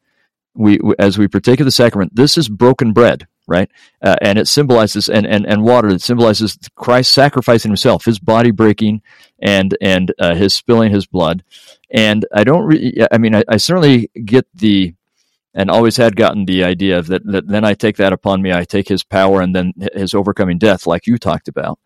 [0.54, 3.70] We, as we partake of the sacrament, this is broken bread, right?
[4.02, 8.52] Uh, and it symbolizes and, and, and water that symbolizes Christ sacrificing himself, his body
[8.52, 9.02] breaking
[9.40, 11.44] and and uh, his spilling his blood.
[11.92, 14.96] And I don't, re- I mean, I, I certainly get the
[15.54, 18.52] and always had gotten the idea of that, that then I take that upon me,
[18.52, 21.80] I take his power and then his overcoming death, like you talked about.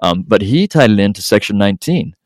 [0.00, 2.16] Um, but he tied it into section 19,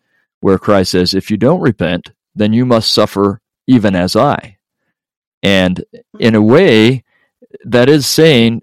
[0.40, 4.56] where Christ says, If you don't repent, then you must suffer even as I.
[5.42, 5.84] And
[6.18, 7.04] in a way,
[7.64, 8.62] that is saying,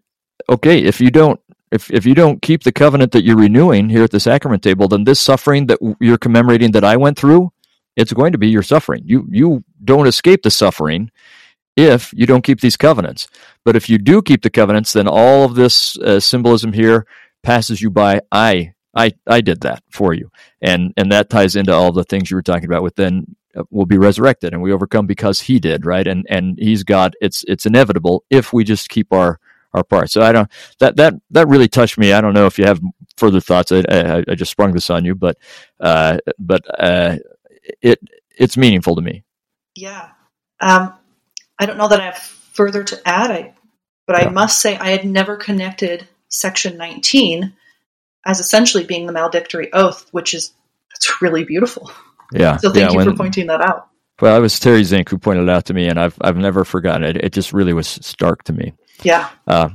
[0.50, 1.40] okay, if you don't
[1.72, 4.88] if, if you don't keep the covenant that you're renewing here at the sacrament table,
[4.88, 7.52] then this suffering that you're commemorating that I went through,
[7.96, 9.02] it's going to be your suffering.
[9.06, 11.12] You you don't escape the suffering
[11.76, 13.28] if you don't keep these covenants.
[13.64, 17.06] But if you do keep the covenants, then all of this uh, symbolism here
[17.44, 20.30] passes you by, I I I did that for you,
[20.62, 22.84] and and that ties into all the things you were talking about.
[22.84, 26.08] With then uh, we'll be resurrected, and we overcome because He did, right?
[26.08, 27.16] And and He's God.
[27.22, 29.40] It's it's inevitable if we just keep our
[29.76, 30.10] our part.
[30.10, 32.14] So I don't that that that really touched me.
[32.14, 32.82] I don't know if you have
[33.18, 33.72] further thoughts.
[33.72, 35.38] I I, I just sprung this on you, but
[35.80, 37.18] uh, but uh,
[37.82, 38.00] it
[38.38, 39.24] it's meaningful to me.
[39.76, 40.10] Yeah,
[40.62, 40.94] um,
[41.60, 43.32] I don't know that I have further to add.
[43.32, 43.54] I,
[44.08, 47.54] but I must say I had never connected Section 19
[48.26, 50.54] as essentially being the maledictory oath, which is
[50.92, 51.92] that's really beautiful.
[52.32, 52.58] Yeah.
[52.58, 53.90] So thank yeah, you when, for pointing that out.
[54.22, 56.64] Well, it was Terry Szink who pointed it out to me, and I've I've never
[56.64, 57.18] forgotten it.
[57.18, 58.74] It just really was stark to me.
[59.04, 59.30] Yeah.
[59.48, 59.70] Uh,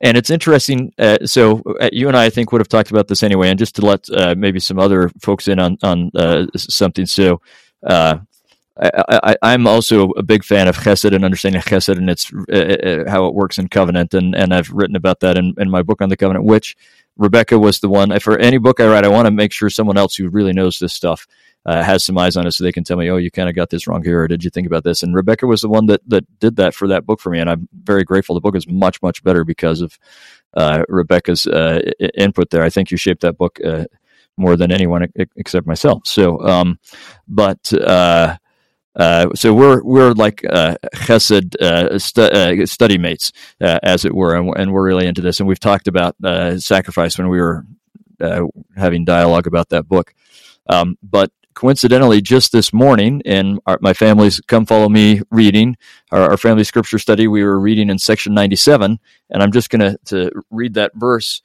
[0.00, 0.92] and it's interesting.
[0.98, 3.48] Uh, so uh, you and I, I think, would have talked about this anyway.
[3.48, 7.06] And just to let uh, maybe some other folks in on on uh, something.
[7.06, 7.40] So.
[7.86, 8.18] Uh,
[8.78, 12.30] I, am also a big fan of Chesed and understanding Chesed and its
[13.08, 16.02] how it works in covenant, and, and I've written about that in, in my book
[16.02, 16.76] on the covenant, which
[17.16, 18.18] Rebekah was the one.
[18.20, 20.78] For any book I write, I want to make sure someone else who really knows
[20.78, 21.26] this stuff
[21.66, 23.56] uh, has some eyes on it, so they can tell me, "Oh, you kind of
[23.56, 25.86] got this wrong here," or "Did you think about this?" And Rebekah was the one
[25.86, 28.34] that that did that for that book for me, and I'm very grateful.
[28.34, 29.98] The book is much much better because of
[30.54, 31.80] uh, Rebekah's uh,
[32.16, 32.62] input there.
[32.62, 33.86] I think you shaped that book uh,
[34.36, 36.06] more than anyone except myself.
[36.06, 36.78] So, um,
[37.28, 37.72] but.
[37.72, 38.36] Uh,
[38.94, 44.34] uh, so we're we're like uh, chesed uh, stu- uh, study mates, as it were,
[44.34, 45.38] and, and, we're really into this.
[45.38, 46.16] And we've talked about
[46.62, 47.66] sacrifice when we were
[48.74, 50.14] having dialogue about that book.
[50.70, 55.76] Um, but coincidentally, just this morning in our, my family's "Come Follow Me" reading,
[56.12, 59.96] our, our, family scripture study, we were reading in section ninety-seven, and I'm just going
[60.06, 61.42] to read that verse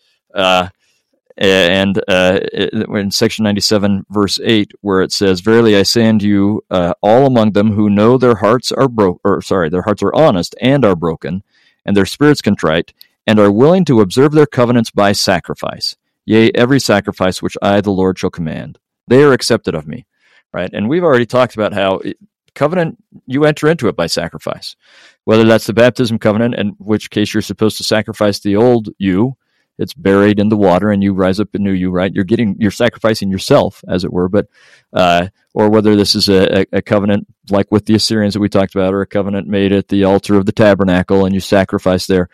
[1.37, 6.61] and uh, in section 97 verse 8 where it says verily i say unto you
[6.69, 10.13] uh, all among them who know their hearts are broke or sorry their hearts are
[10.13, 11.43] honest and are broken
[11.85, 12.93] and their spirits contrite
[13.25, 15.95] and are willing to observe their covenants by sacrifice
[16.25, 18.77] yea every sacrifice which i the lord shall command
[19.11, 20.05] they are accepted of me
[20.53, 20.69] right?
[20.73, 22.17] And we've already talked about how it,
[22.53, 24.75] covenant you enter into it by sacrifice.
[25.23, 29.35] Whether that's the baptism covenant in which case you're supposed to sacrifice the old you
[29.77, 32.13] it's buried in the water and you rise up anew you right?
[32.13, 34.47] You're getting you're sacrificing yourself as it were but
[34.93, 38.75] uh, or whether this is a, a, covenant like with the assyrians that we talked
[38.75, 42.29] about or a covenant made at the altar of the tabernacle and you sacrifice there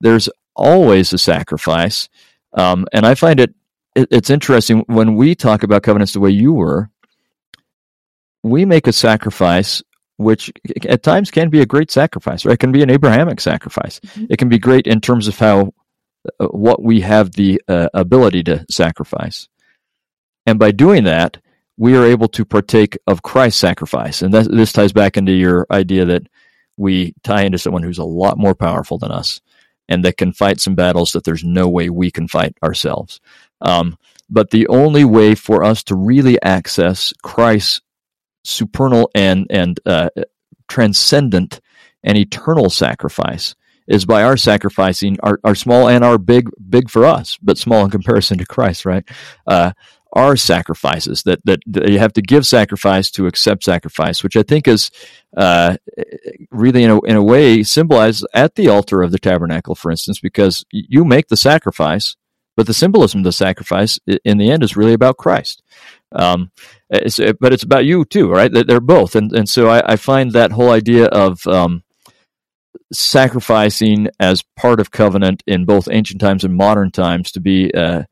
[0.00, 2.08] there's always a sacrifice
[2.54, 3.54] um, and i find it,
[3.94, 6.90] it it's interesting when we talk about covenants the way you were
[8.42, 9.82] we make a sacrifice
[10.20, 10.52] which
[10.86, 12.52] at times can be a great sacrifice, right?
[12.52, 14.00] It can be an Abrahamic sacrifice.
[14.00, 14.26] Mm-hmm.
[14.28, 15.72] It can be great in terms of how
[16.38, 19.48] uh, what we have the uh, ability to sacrifice.
[20.44, 21.38] And by doing that,
[21.78, 24.20] we are able to partake of Christ's sacrifice.
[24.20, 26.26] And that, this ties back into your idea that
[26.76, 29.40] we tie into someone who's a lot more powerful than us
[29.88, 33.20] and that can fight some battles that there's no way we can fight ourselves.
[33.60, 33.96] Um,
[34.28, 37.80] but the only way for us to really access Christ's
[38.44, 40.10] supernal and, and uh,
[40.68, 41.60] transcendent
[42.02, 43.54] and eternal sacrifice
[43.86, 47.84] is by our sacrificing our, our small and our big, big for us, but small
[47.84, 49.06] in comparison to Christ, right?
[49.46, 49.72] Uh,
[50.12, 54.42] our sacrifices that, that, that you have to give sacrifice to accept sacrifice, which I
[54.42, 54.90] think is
[55.36, 55.76] uh,
[56.50, 60.20] really in a, in a way symbolized at the altar of the tabernacle, for instance,
[60.20, 62.16] because you make the sacrifice,
[62.60, 65.62] but the symbolism of the sacrifice in the end is really about Christ.
[66.12, 66.50] Um,
[66.90, 68.52] it's, but it's about you too, right?
[68.52, 71.82] They're both, and and so I, I find that whole idea of um,
[72.92, 78.02] sacrificing as part of covenant in both ancient times and modern times to be uh,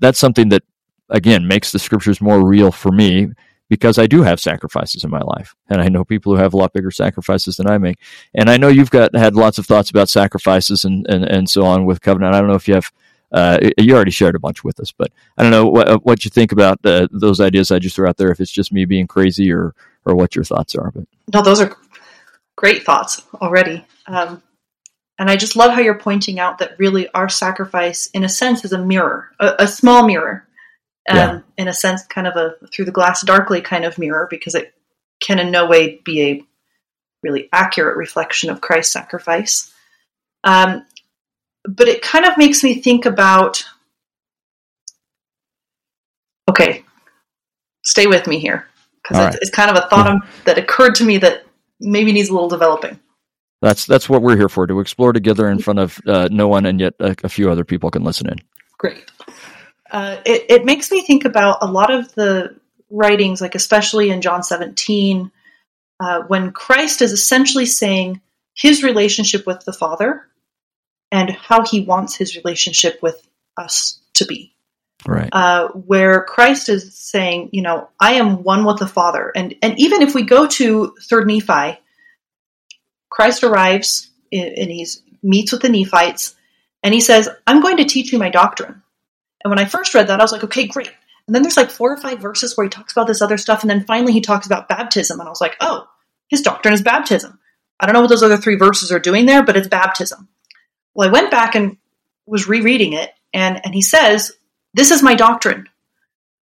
[0.00, 0.62] that's something that
[1.10, 3.28] again makes the scriptures more real for me
[3.68, 6.56] because I do have sacrifices in my life, and I know people who have a
[6.56, 7.98] lot bigger sacrifices than I make.
[8.32, 11.66] And I know you've got had lots of thoughts about sacrifices and and, and so
[11.66, 12.34] on with covenant.
[12.34, 12.90] I don't know if you have.
[13.32, 16.30] Uh, you already shared a bunch with us, but I don't know what what you
[16.30, 18.30] think about uh, those ideas I just threw out there.
[18.30, 20.92] If it's just me being crazy, or or what your thoughts are.
[20.92, 21.76] But no, those are
[22.56, 23.84] great thoughts already.
[24.06, 24.42] Um,
[25.18, 28.64] and I just love how you're pointing out that really our sacrifice, in a sense,
[28.64, 30.46] is a mirror, a, a small mirror,
[31.08, 31.40] um, yeah.
[31.58, 34.72] in a sense, kind of a through the glass darkly kind of mirror, because it
[35.20, 36.42] can in no way be a
[37.22, 39.72] really accurate reflection of Christ's sacrifice.
[40.44, 40.86] Um,
[41.68, 43.64] but it kind of makes me think about
[46.48, 46.84] okay,
[47.82, 48.66] stay with me here
[49.02, 49.42] because it's, right.
[49.42, 50.30] it's, kind of a thought yeah.
[50.44, 51.44] that occurred to me that
[51.80, 52.98] maybe needs a little developing.
[53.62, 56.66] That's that's what we're here for to explore together in front of uh, no one,
[56.66, 58.38] and yet a, a, few other people can listen in.
[58.78, 59.10] Great.
[59.90, 62.54] Uh, it it makes me think about a lot of the
[62.90, 65.30] writings, like especially in John 17,
[66.00, 68.20] uh, when Christ is essentially saying
[68.54, 70.26] his relationship with the Father
[71.12, 73.26] and how he wants his relationship with
[73.56, 74.54] us to be.
[75.06, 75.28] Right.
[75.32, 79.30] Uh, where Christ is saying, you know, I am one with the Father.
[79.34, 81.80] And, and even if we go to 3rd Nephi,
[83.10, 84.86] Christ arrives and he
[85.22, 86.34] meets with the Nephites
[86.82, 88.82] and he says, I'm going to teach you my doctrine.
[89.44, 90.90] And when I first read that, I was like, okay, great.
[91.26, 93.62] And then there's like four or five verses where he talks about this other stuff.
[93.62, 95.20] And then finally he talks about baptism.
[95.20, 95.86] And I was like, oh,
[96.28, 97.38] his doctrine is baptism.
[97.78, 100.28] I don't know what those other three verses are doing there, but it's baptism.
[100.96, 101.76] Well, I went back and
[102.26, 103.10] was rereading it.
[103.34, 104.32] And, and he says,
[104.72, 105.68] this is my doctrine.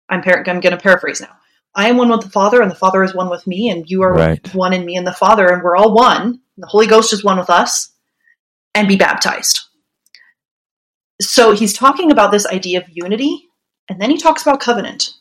[0.09, 1.35] I'm, par- I'm going to paraphrase now.
[1.75, 4.01] I am one with the Father, and the Father is one with me, and you
[4.03, 4.53] are right.
[4.55, 6.39] one in me and the Father, and we're all one.
[6.57, 7.91] The Holy Ghost is one with us,
[8.73, 9.59] and be baptized.
[11.21, 13.43] So he's talking about this idea of unity,
[13.89, 15.11] and then he talks about covenant.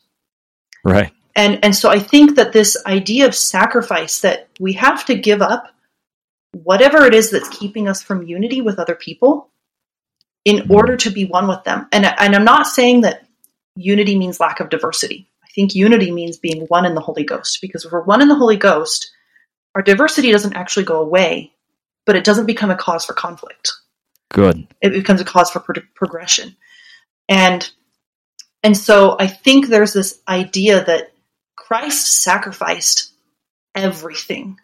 [0.84, 1.12] Right.
[1.34, 5.42] And and so I think that this idea of sacrifice that we have to give
[5.42, 5.68] up
[6.62, 9.50] whatever it is that's keeping us from unity with other people
[10.44, 11.86] in order to be one with them.
[11.92, 13.26] And and I'm not saying that
[13.74, 15.28] unity means lack of diversity.
[15.44, 18.28] I think unity means being one in the Holy Ghost because if we're one in
[18.28, 19.10] the Holy Ghost,
[19.74, 21.52] our diversity doesn't actually go away,
[22.04, 23.72] but it doesn't become a cause for conflict.
[24.30, 24.66] Good.
[24.80, 26.56] It becomes a cause for pro- progression.
[27.28, 27.68] And
[28.62, 31.12] and so I think there's this idea that
[31.56, 33.12] Christ sacrificed
[33.74, 34.58] everything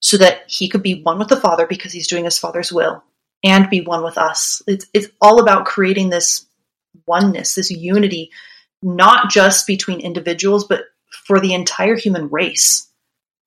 [0.00, 3.02] so that he could be one with the Father because he's doing his Father's will
[3.44, 4.62] and be one with us.
[4.66, 6.46] It's it's all about creating this
[7.06, 8.30] oneness, this unity,
[8.82, 10.84] not just between individuals, but
[11.26, 12.90] for the entire human race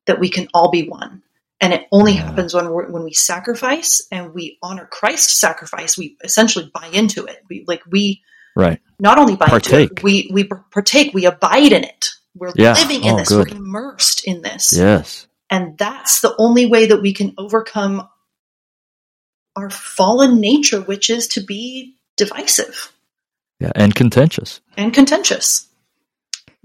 [0.07, 1.23] that we can all be one.
[1.59, 2.25] And it only yeah.
[2.25, 5.97] happens when we when we sacrifice and we honor Christ's sacrifice.
[5.97, 7.43] We essentially buy into it.
[7.49, 8.21] We like we
[8.55, 8.79] right.
[8.99, 9.91] Not only buy partake.
[9.91, 11.13] into it, we we partake.
[11.13, 12.09] We abide in it.
[12.35, 12.73] We're yeah.
[12.73, 13.29] living in oh, this.
[13.29, 13.51] Good.
[13.51, 14.73] We're immersed in this.
[14.73, 15.27] Yes.
[15.81, 18.07] That's the only way that we can overcome
[19.55, 22.93] our fallen nature, which is to be divisive.
[23.59, 24.61] Yeah, and contentious.
[24.77, 25.67] And contentious.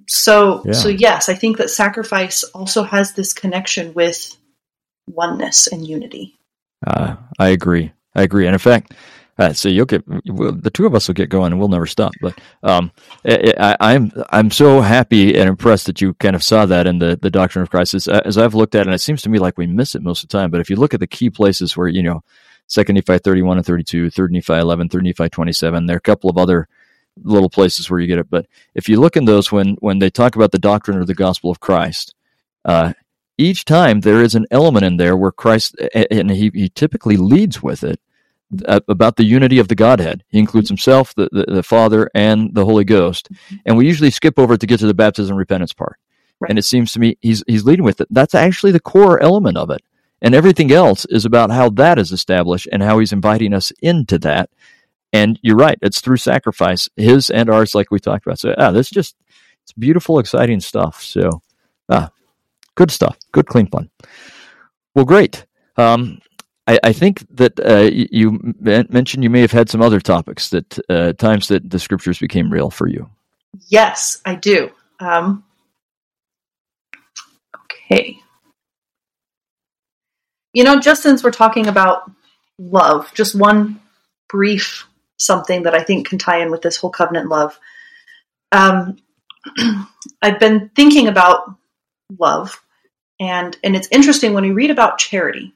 [0.07, 0.73] So yeah.
[0.73, 4.37] so yes, I think that sacrifice also has this connection with
[5.09, 6.37] oneness and unity.
[6.87, 7.93] Uh, I agree.
[8.15, 8.45] I agree.
[8.45, 8.93] And in fact,
[9.53, 12.13] so you'll get the two of us will get going, and we'll never stop.
[12.23, 12.91] But um,
[13.27, 17.19] I, I'm I'm so happy and impressed that you kind of saw that in the
[17.21, 17.95] the doctrine of Christ.
[17.95, 20.03] As, as I've looked at it, and it seems to me like we miss it
[20.03, 20.51] most of the time.
[20.51, 22.23] But if you look at the key places where you know,
[22.67, 25.99] Second Nephi thirty one and 32, Third Nephi eleven, Third Nephi twenty seven, there are
[25.99, 26.67] a couple of other
[27.23, 28.31] little places where you get it.
[28.31, 31.15] But if you look in those when when they talk about the doctrine of the
[31.15, 32.15] gospel of Christ,
[32.65, 32.95] uh,
[33.37, 35.77] each time there is an element in there where Christ
[36.11, 38.01] and he, he typically leads with it
[38.67, 40.25] about the unity of the Godhead.
[40.29, 43.29] He includes himself, the, the, the, Father, and the Holy Ghost.
[43.65, 45.99] And we usually skip over to get to the baptism and repentance part.
[46.39, 46.51] Right.
[46.51, 48.09] And it seems to me he's he's leading with it.
[48.11, 49.83] That's actually the core element of it.
[50.21, 54.19] And everything else is about how that is established and how he's inviting us into
[54.19, 54.51] that.
[55.13, 58.39] And you're right, it's through sacrifice, his and ours, like we talked about.
[58.39, 59.17] So ah, that's just
[59.63, 61.03] it's beautiful, exciting stuff.
[61.03, 61.43] So
[61.89, 62.11] ah,
[62.75, 63.17] good stuff.
[63.33, 63.89] Good clean fun.
[64.95, 65.47] Well, great.
[65.77, 66.21] Um,
[66.67, 70.79] I, I think that uh, you mentioned you may have had some other topics that
[70.89, 73.09] uh, times that the scriptures became real for you.
[73.69, 74.71] Yes, I do.
[74.99, 75.45] Um,
[77.65, 78.19] okay.
[80.53, 82.11] You know, just since we're talking about
[82.59, 83.81] love, just one
[84.29, 84.87] brief
[85.19, 87.59] something that I think can tie in with this whole covenant love.
[88.53, 88.97] Um,
[90.23, 91.55] I've been thinking about
[92.19, 92.61] love,
[93.21, 95.55] and and it's interesting when we read about charity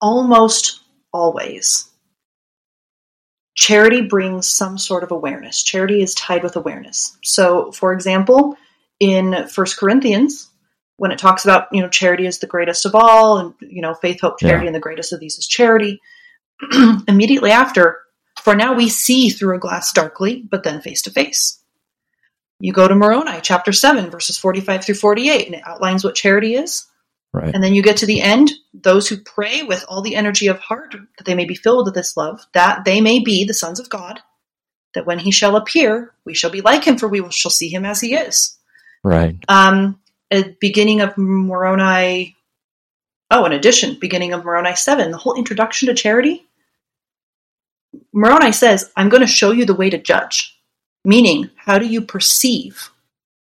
[0.00, 0.80] almost
[1.12, 1.90] always
[3.60, 5.62] charity brings some sort of awareness.
[5.62, 7.18] Charity is tied with awareness.
[7.22, 8.56] So, for example,
[8.98, 10.48] in First Corinthians,
[10.96, 13.94] when it talks about you know charity is the greatest of all, and you know
[13.94, 14.68] faith, hope, charity, yeah.
[14.68, 16.00] and the greatest of these is charity.
[17.08, 18.00] immediately after,
[18.42, 21.62] for now we see through a glass darkly, but then face to face.
[22.60, 26.54] You go to Moroni, chapter 7, verses 45 through 48, and it outlines what charity
[26.54, 26.86] is.
[27.32, 27.54] Right.
[27.54, 30.58] And then you get to the end, those who pray with all the energy of
[30.58, 33.78] heart that they may be filled with this love, that they may be the sons
[33.78, 34.20] of God,
[34.94, 37.84] that when he shall appear, we shall be like him, for we shall see him
[37.84, 38.58] as he is.
[39.04, 39.36] Right.
[39.48, 40.00] Um,
[40.30, 42.36] at beginning of Moroni,
[43.30, 46.48] oh, in addition, beginning of Moroni 7, the whole introduction to charity,
[48.12, 50.56] Moroni says, I'm going to show you the way to judge.
[51.04, 52.90] Meaning, how do you perceive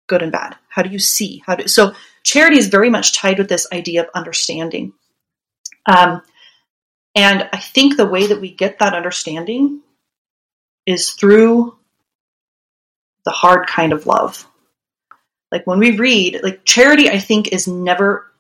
[0.07, 0.57] good and bad?
[0.69, 1.43] How do you see?
[1.47, 1.95] How do so
[2.25, 4.93] charity is very much tied with this idea of understanding.
[5.87, 6.23] Um,
[7.15, 9.81] and I think the way that we get that understanding
[10.87, 11.77] is through
[13.25, 14.47] the hard kind of love.
[15.53, 18.33] Like when we read, like charity, I think is never,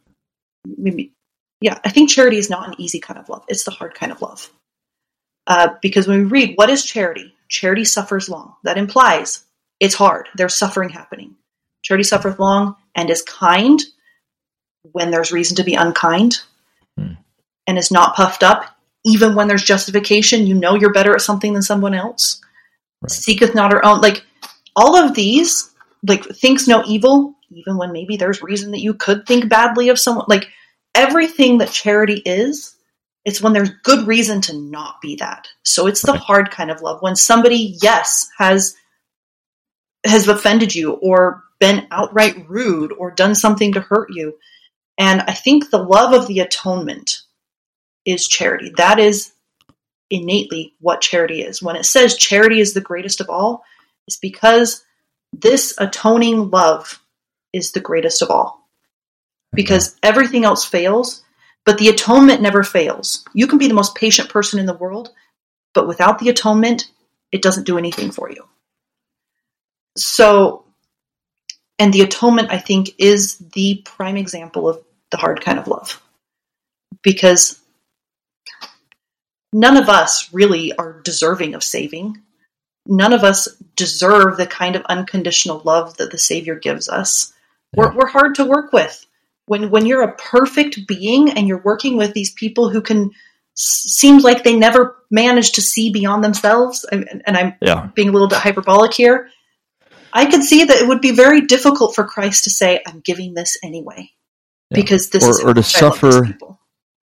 [0.66, 1.12] maybe,
[1.60, 3.44] yeah, I think charity is not an easy kind of love.
[3.48, 4.50] It's the hard kind of love.
[5.46, 7.34] Uh, because when we read, what is charity?
[7.48, 8.54] charity suffers long.
[8.64, 9.44] That implies
[9.80, 10.28] it's hard.
[10.34, 11.36] There's suffering happening.
[11.84, 13.80] Charity suffers long and is kind
[14.92, 16.38] when there's reason to be unkind
[16.98, 17.14] Hmm.
[17.66, 18.76] and is not puffed up.
[19.04, 22.40] Even when there's justification, you know you're better at something than someone else.
[23.02, 23.10] Right.
[23.10, 24.00] Seeketh not her own.
[24.00, 24.24] Like
[24.76, 25.70] all of these,
[26.06, 29.98] like thinks no evil, even when maybe there's reason that you could think badly of
[29.98, 30.24] someone.
[30.28, 30.48] Like
[30.94, 32.76] everything that charity is,
[33.24, 35.48] it's when there's good reason to not be that.
[35.64, 36.20] So it's the Right.
[36.20, 37.02] hard kind of love.
[37.02, 38.74] When somebody, yes, has
[40.04, 44.34] has offended you or been outright rude or done something to hurt you.
[44.98, 47.22] And I think the love of the atonement
[48.04, 48.72] is charity.
[48.76, 49.32] That is
[50.10, 51.62] innately what charity is.
[51.62, 53.64] When it says charity is the greatest of all,
[54.06, 54.84] it's because
[55.32, 57.00] this atoning love
[57.52, 58.68] is the greatest of all.
[59.52, 61.22] Because everything else fails,
[61.64, 63.24] but the atonement never fails.
[63.32, 65.10] You can be the most patient person in the world,
[65.72, 66.90] but without the atonement,
[67.32, 68.44] it doesn't do anything for you.
[69.96, 70.64] So,
[71.78, 76.00] and the atonement, I think, is the prime example of the hard kind of love.
[77.02, 77.60] Because
[79.52, 82.20] none of us really are deserving of saving.
[82.86, 87.32] None of us deserve the kind of unconditional love that the Savior gives us.
[87.74, 89.06] We're, we're hard to work with.
[89.46, 93.10] When, when you're a perfect being and you're working with these people who can
[93.56, 97.88] seems like they never managed to see beyond themselves, and, and I'm Yeah.
[97.94, 99.28] being a little bit hyperbolic here,
[100.14, 103.34] I could see that it would be very difficult for Christ to say, "I'm giving
[103.34, 104.10] this anyway,"
[104.70, 104.76] Yeah.
[104.76, 106.38] because this Or- is or to how much love these suffer-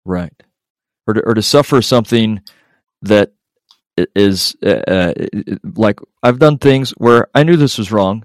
[0.05, 0.33] Right.
[1.07, 2.41] Or to, or to suffer something
[3.01, 3.31] that
[4.15, 5.13] is uh, uh,
[5.75, 8.23] like I've done things where I knew this was wrong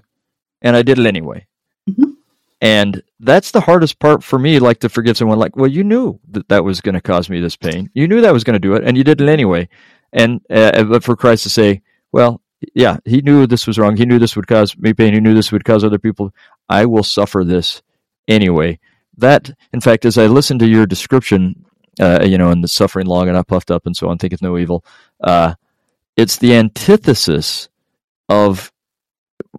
[0.61, 1.47] and I did it anyway.
[1.89, 2.15] Mhm.
[2.61, 6.19] And that's the hardest part for me, like to forgive someone like, well, you knew
[6.31, 7.89] that that was going to cause me this pain.
[7.93, 9.67] You knew that was going to do it and you did it anyway.
[10.13, 11.81] And, uh, but for Christ to say,
[12.13, 12.41] well,
[12.73, 13.97] yeah, he knew this was wrong.
[13.97, 15.13] He knew this would cause me pain.
[15.13, 16.33] He knew this would cause other people.
[16.69, 17.81] I will suffer this
[18.27, 18.79] anyway.
[19.17, 21.65] That, in fact, as I listened to your description,
[21.99, 24.41] uh, you know, and the suffering long and I puffed up and so on, thinketh
[24.41, 24.83] no evil,
[25.21, 25.55] uh,
[26.17, 27.69] it's the antithesis
[28.29, 28.71] of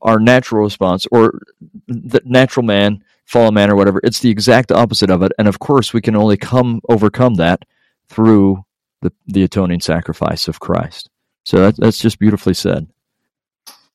[0.02, 1.40] our natural response or
[1.86, 4.00] the natural man, fallen man, or whatever.
[4.02, 5.32] It's the exact opposite of it.
[5.38, 7.64] And of course, we can only come overcome that
[8.08, 8.64] through
[9.02, 11.10] the, the atoning sacrifice of Christ.
[11.46, 12.88] So that, that's just beautifully said.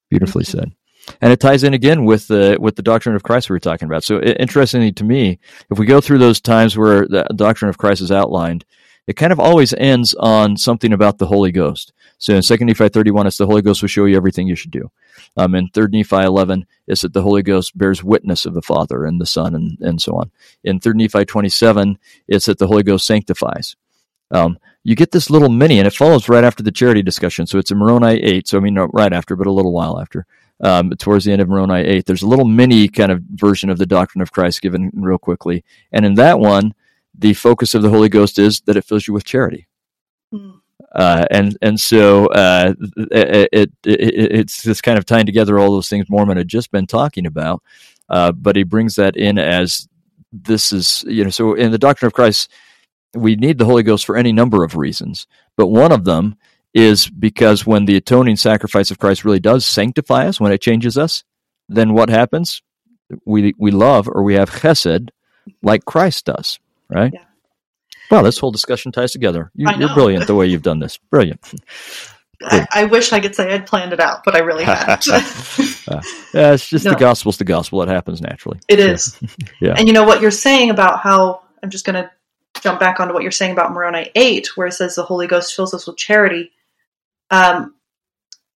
[0.10, 0.72] Beautifully said.
[1.20, 3.88] And it ties in again with the with the doctrine of Christ we were talking
[3.88, 4.06] about.
[4.06, 5.38] So i- interestingly to me,
[5.70, 8.64] if we go through those times where the doctrine of Christ is outlined,
[9.06, 11.92] it kind of always ends on something about the Holy Ghost.
[12.20, 14.72] So in 2 Nephi 31, it's the Holy Ghost will show you everything you should
[14.72, 14.90] do.
[15.36, 19.04] Um, in 3 Nephi 11, it's that the Holy Ghost bears witness of the Father
[19.04, 20.32] and the Son and, and so on.
[20.64, 21.98] In 3 Nephi 27,
[22.30, 23.76] it's that the Holy Ghost sanctifies.
[24.30, 27.46] Um, you get this little mini, and it follows right after the charity discussion.
[27.46, 28.48] So it's in Moroni 8.
[28.48, 30.26] So I mean, not right after, but a little while after.
[30.64, 33.78] Um, towards the end of Moroni 8, there's a little mini kind of version of
[33.78, 35.64] the doctrine of Christ given real quickly.
[35.92, 36.74] And in that one,
[37.18, 39.68] the focus of the Holy Ghost is that it fills you with charity.
[40.32, 40.52] Hmm.
[40.94, 42.74] Uh, and and so uh,
[43.12, 46.70] it, it, it it's just kind of tying together all those things Mormon had just
[46.72, 47.64] been talking about,
[48.10, 49.88] uh, but he brings that in as
[50.34, 52.52] this is you know so in the doctrine of Christ
[53.16, 56.36] we need the Holy Ghost for any number of reasons, but one of them
[56.74, 60.98] is because when the atoning sacrifice of Christ really does sanctify us, when it changes
[60.98, 61.24] us,
[61.68, 62.62] then what happens?
[63.26, 65.10] We we love or we have chesed
[65.62, 66.60] like Christ does,
[66.90, 67.12] right?
[67.14, 67.24] Yeah.
[68.10, 69.52] Wow, this whole discussion ties together.
[69.56, 70.98] You, you're brilliant the way you've done this.
[70.98, 71.40] Brilliant.
[72.44, 75.08] I, I wish I could say I'd planned it out, but I really haven't.
[75.88, 76.00] Uh,
[76.34, 76.92] yeah, it's just No.
[76.92, 77.82] the gospel's the gospel.
[77.82, 78.60] It happens naturally.
[78.68, 79.20] It is.
[79.60, 79.74] Yeah.
[79.76, 82.10] And you know what you're saying about how I'm just going to
[82.62, 85.56] jump back onto what you're saying about Moroni 8, where it says the Holy Ghost
[85.56, 86.52] fills us with charity.
[87.30, 87.76] Um,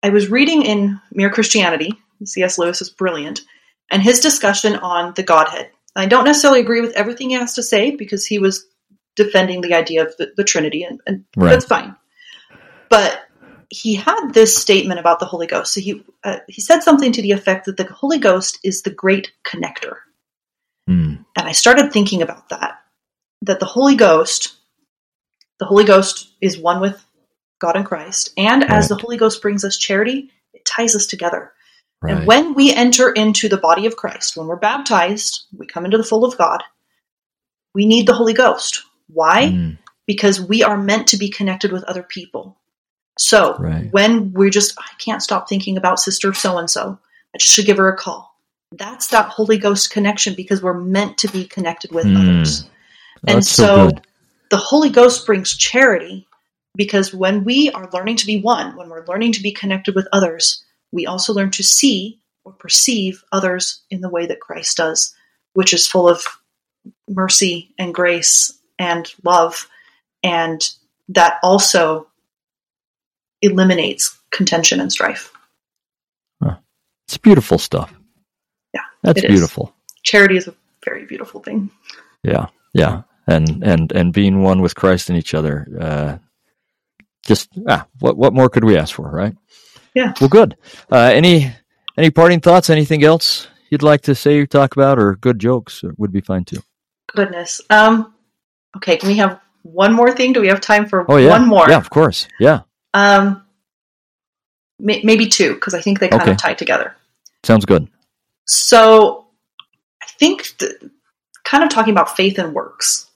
[0.02, 1.92] I was reading in Mere Christianity,
[2.24, 2.58] C.S.
[2.58, 3.42] Lewis is brilliant,
[3.90, 5.70] and his discussion on the Godhead.
[5.94, 8.66] I don't necessarily agree with everything he has to say because he was
[9.14, 11.50] defending the idea of the, the Trinity, and, and Right.
[11.50, 11.94] that's fine.
[12.88, 13.22] But
[13.68, 15.72] he had this statement about the Holy Ghost.
[15.72, 18.90] So he uh, he said something to the effect that the Holy Ghost is the
[18.90, 19.96] great connector.
[20.86, 21.14] Hmm.
[21.36, 22.81] And I started thinking about that.
[23.42, 24.54] That the Holy Ghost,
[25.58, 27.04] the Holy Ghost is one with
[27.60, 28.32] God and Christ.
[28.36, 31.52] And as the Holy Ghost brings us charity, it ties us together.
[32.00, 32.16] Right.
[32.16, 35.98] And when we enter into the body of Christ, when we're baptized, we come into
[35.98, 36.62] the full of God,
[37.74, 38.82] we need the Holy Ghost.
[39.08, 39.50] Why?
[39.50, 39.70] Hmm.
[40.06, 42.58] Because we are meant to be connected with other people.
[43.18, 43.92] So Right.
[43.92, 46.98] when we're just, I can't stop thinking about sister so and so,
[47.34, 48.34] I just should give her a call.
[48.72, 52.16] That's that Holy Ghost connection because we're meant to be connected with Hmm.
[52.16, 52.64] others.
[53.26, 53.90] Oh, and That's so so,
[54.50, 56.26] the Holy Ghost brings charity
[56.74, 60.08] Because when we are learning to be one, when we're learning to be connected with
[60.12, 65.14] others, we also learn to see or perceive others in the way that Christ does,
[65.52, 66.22] which is full of
[67.08, 69.68] mercy and grace and love.
[70.22, 70.68] And
[71.08, 72.08] that also
[73.42, 75.32] eliminates contention and strife.
[76.42, 76.56] Huh.
[77.06, 77.92] It's beautiful stuff.
[78.74, 78.80] Yeah.
[79.02, 79.74] That's beautiful.
[79.88, 79.94] Is.
[80.02, 80.54] Charity is a
[80.84, 81.70] very beautiful thing.
[82.22, 82.46] Yeah.
[82.72, 83.02] Yeah.
[83.26, 86.18] And, and, and being one with Christ and each other, uh,
[87.24, 89.34] just, ah, what, what more could we ask for, right?
[89.94, 90.12] Yeah.
[90.20, 90.56] Well, good.
[90.90, 91.54] Uh, any,
[91.96, 92.68] any parting thoughts?
[92.68, 96.44] Anything else you'd like to say or talk about or good jokes would be fine
[96.44, 96.62] too.
[97.14, 97.60] Goodness.
[97.70, 98.12] Um,
[98.76, 98.96] okay.
[98.96, 100.32] Can we have one more thing?
[100.32, 101.30] Do we have time for oh, yeah.
[101.30, 101.68] one more?
[101.68, 102.26] Yeah, of course.
[102.40, 102.62] Yeah.
[102.92, 103.44] Um,
[104.78, 106.32] may- maybe two because I think they kind okay.
[106.32, 106.96] of tie together.
[107.44, 107.88] Sounds good.
[108.46, 109.26] So,
[110.02, 110.72] I think th-
[111.44, 113.08] kind of talking about faith and works.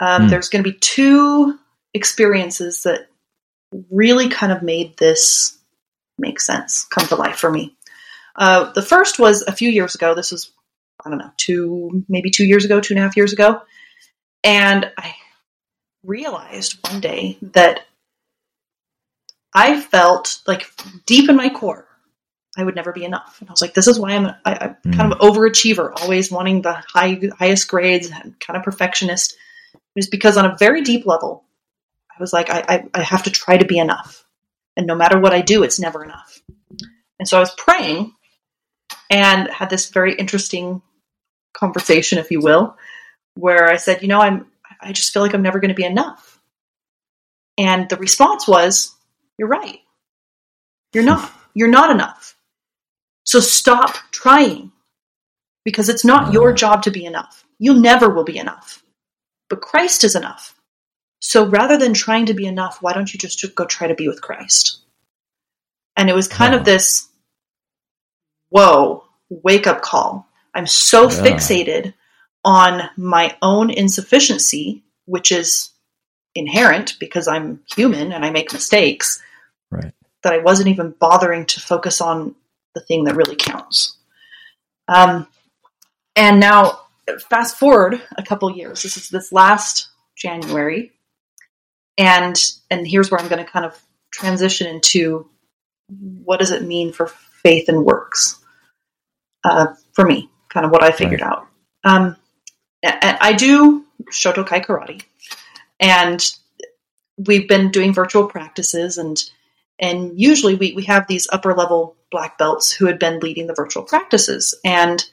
[0.00, 0.30] Um, mm.
[0.30, 1.58] There's going to be two
[1.94, 3.08] experiences that
[3.90, 5.58] really kind of made this
[6.18, 7.76] make sense, come to life for me.
[8.36, 10.14] Uh, the first was a few years ago.
[10.14, 10.50] This was,
[11.04, 13.62] I don't know, two, maybe two years ago, two and a half years ago.
[14.44, 15.14] And I
[16.04, 17.80] realized one day that
[19.54, 20.66] I felt like
[21.06, 21.86] deep in my core,
[22.56, 23.38] I would never be enough.
[23.40, 24.96] And I was like, this is why I'm, I, am mm.
[24.96, 29.36] kind of overachiever, always wanting the high, highest grades, and kind of perfectionist.
[29.96, 31.44] It was because on a very deep level,
[32.10, 34.24] I was like, I, I, I have to try to be enough.
[34.76, 36.42] And no matter what I do, it's never enough.
[37.18, 38.12] And so I was praying
[39.08, 40.82] and had this very interesting
[41.54, 42.76] conversation, if you will,
[43.34, 44.46] where I said, you know, I'm,
[44.82, 46.38] I just feel like I'm never going to be enough.
[47.56, 48.94] And the response was,
[49.38, 49.80] you're right.
[50.92, 51.32] You're not.
[51.54, 52.36] You're not enough.
[53.24, 54.72] So stop trying
[55.64, 56.54] because it's not your ah.
[56.54, 57.44] job to be enough.
[57.58, 58.82] You never will be enough.
[59.48, 60.54] But Christ is enough.
[61.20, 64.08] So rather than trying to be enough, why don't you just go try to be
[64.08, 64.80] with Christ?
[65.96, 67.08] And it was kind of this
[68.50, 70.26] whoa, wake up call.
[70.54, 71.22] I'm so yeah.
[71.22, 71.94] fixated
[72.44, 75.70] on my own insufficiency, which is
[76.34, 79.20] inherent because I'm human and I make mistakes,
[79.70, 79.92] right.
[80.22, 82.34] that I wasn't even bothering to focus on
[82.74, 83.96] the thing that really counts.
[84.88, 85.26] Um,
[86.14, 86.85] and now,
[87.28, 88.82] fast forward a couple years.
[88.82, 90.92] This is this last January,
[91.98, 92.36] and
[92.70, 93.80] and here's where I'm going to kind of
[94.10, 95.28] transition into
[95.88, 98.42] what does it mean for faith and works
[99.44, 101.32] uh, for me, kind of what I figured right.
[101.32, 101.46] out.
[101.84, 102.16] Um,
[102.84, 105.02] I do Shotokai karate,
[105.80, 106.24] and
[107.16, 109.22] we've been doing virtual practices, and
[109.78, 113.54] and usually we, we have these upper level black belts who had been leading the
[113.54, 115.04] virtual practices, and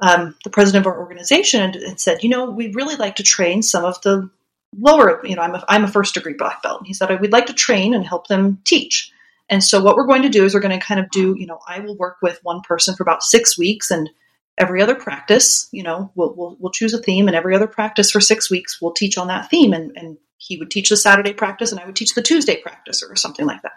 [0.00, 3.62] um, the president of our organization and said, you know, we'd really like to train
[3.62, 4.28] some of the
[4.76, 6.80] lower, you know, I'm a, I'm a first degree black belt.
[6.80, 9.12] And he said, we'd like to train and help them teach.
[9.48, 11.46] And so what we're going to do is we're going to kind of do, you
[11.46, 14.10] know, I will work with one person for about six weeks and
[14.56, 18.10] every other practice, you know, we'll, we'll, we'll choose a theme and every other practice
[18.10, 19.72] for six weeks, we'll teach on that theme.
[19.72, 23.02] And, and he would teach the Saturday practice and I would teach the Tuesday practice
[23.02, 23.72] or something like that.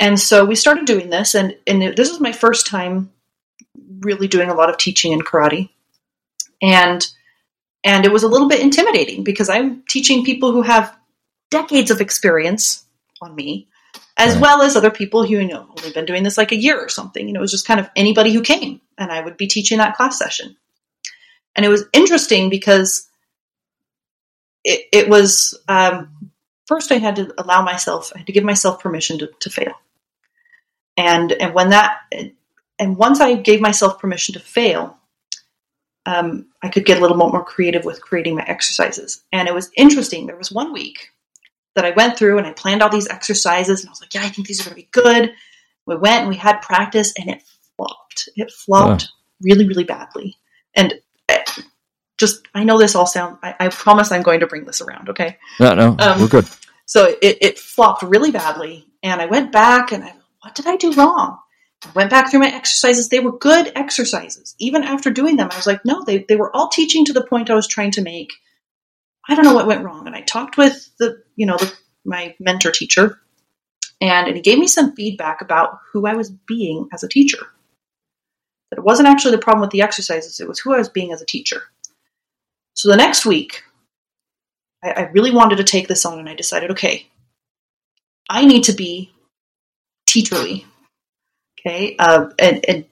[0.00, 3.10] And so we started doing this and, and this was my first time
[4.00, 5.70] really doing a lot of teaching in karate.
[6.60, 7.06] And,
[7.84, 10.96] and it was a little bit intimidating because I'm teaching people who have
[11.50, 12.84] decades of experience
[13.20, 13.68] on me
[14.16, 14.42] as right.
[14.42, 16.88] well as other people who, you know, only been doing this like a year or
[16.88, 17.26] something.
[17.26, 19.78] You know, it was just kind of anybody who came, and I would be teaching
[19.78, 20.56] that class session.
[21.54, 23.08] And it was interesting because
[24.64, 26.30] it, it was um,
[26.66, 29.74] first I had to allow myself, I had to give myself permission to, to fail.
[30.96, 31.98] And and when that
[32.78, 34.96] and once I gave myself permission to fail,
[36.06, 39.22] um, I could get a little bit more creative with creating my exercises.
[39.32, 40.26] And it was interesting.
[40.26, 41.10] There was one week
[41.74, 44.22] that I went through and I planned all these exercises and I was like, yeah,
[44.22, 45.32] I think these are going to be good.
[45.86, 47.42] We went and we had practice and it
[47.76, 48.28] flopped.
[48.36, 49.08] It flopped
[49.42, 50.36] really, really badly.
[50.74, 50.94] And
[51.28, 51.44] eh,
[52.18, 55.08] just, I know this all sounds, I, I, promise I'm going to bring this around,
[55.10, 55.38] okay?
[55.60, 56.48] No, no, um, we're good.
[56.86, 58.86] So it, it flopped really badly.
[59.02, 61.38] And I went back and I, what did I do wrong?
[61.94, 63.08] Went back through my exercises.
[63.08, 64.54] They were good exercises.
[64.58, 67.24] Even after doing them, I was like, no, they, they were all teaching to the
[67.24, 68.32] point I was trying to make.
[69.28, 70.06] I don't know what went wrong.
[70.06, 71.72] And I talked with the, you know, the,
[72.04, 73.20] my mentor teacher,
[74.00, 77.46] and, and he gave me some feedback about who I was being as a teacher.
[78.70, 81.12] That it wasn't actually the problem with the exercises, it was who I was being
[81.12, 81.62] as a teacher.
[82.74, 83.62] So the next week,
[84.82, 87.06] I, I really wanted to take this on, and I decided, okay,
[88.28, 89.12] I need to be
[90.08, 90.64] teacherly,
[91.58, 92.84] okay, uh, and, and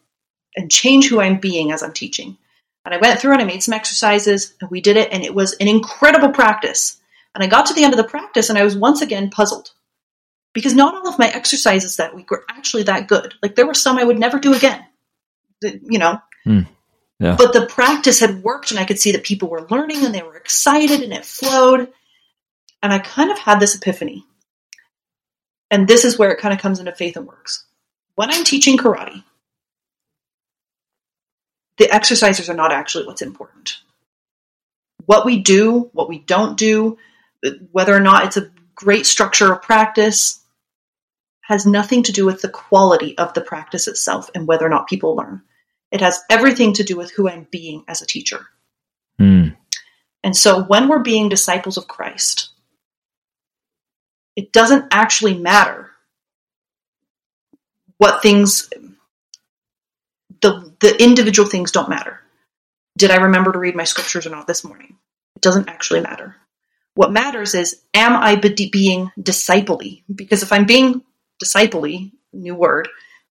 [0.56, 2.36] and change who I'm being as I'm teaching.
[2.84, 5.34] And I went through and I made some exercises and we did it and it
[5.34, 7.00] was an incredible practice.
[7.34, 9.72] And I got to the end of the practice and I was once again puzzled
[10.54, 13.34] because not all of my exercises that week were actually that good.
[13.42, 14.84] Like there were some I would never do again,
[15.62, 16.20] you know.
[16.46, 16.68] Mm.
[17.18, 17.34] Yeah.
[17.36, 20.22] But the practice had worked and I could see that people were learning and they
[20.22, 21.92] were excited and it flowed.
[22.82, 24.24] And I kind of had this epiphany.
[25.70, 27.64] And this is where it kind of comes into faith and works.
[28.16, 29.22] When I'm teaching karate,
[31.78, 33.78] the exercises are not actually what's important.
[35.04, 36.98] What we do, what we don't do,
[37.70, 40.42] whether or not it's a great structure of practice,
[41.42, 44.88] has nothing to do with the quality of the practice itself and whether or not
[44.88, 45.42] people learn.
[45.92, 48.46] It has everything to do with who I'm being as a teacher.
[49.20, 49.56] Mm.
[50.24, 52.50] And so when we're being disciples of Christ,
[54.34, 55.85] it doesn't actually matter
[57.98, 58.68] what things
[60.42, 62.20] the the individual things don't matter.
[62.96, 64.96] Did I remember to read my scriptures or not this morning?
[65.36, 66.36] It doesn't actually matter.
[66.94, 70.02] What matters is am I be- being discipley?
[70.12, 71.02] Because if I'm being
[71.38, 72.88] discipley, new word,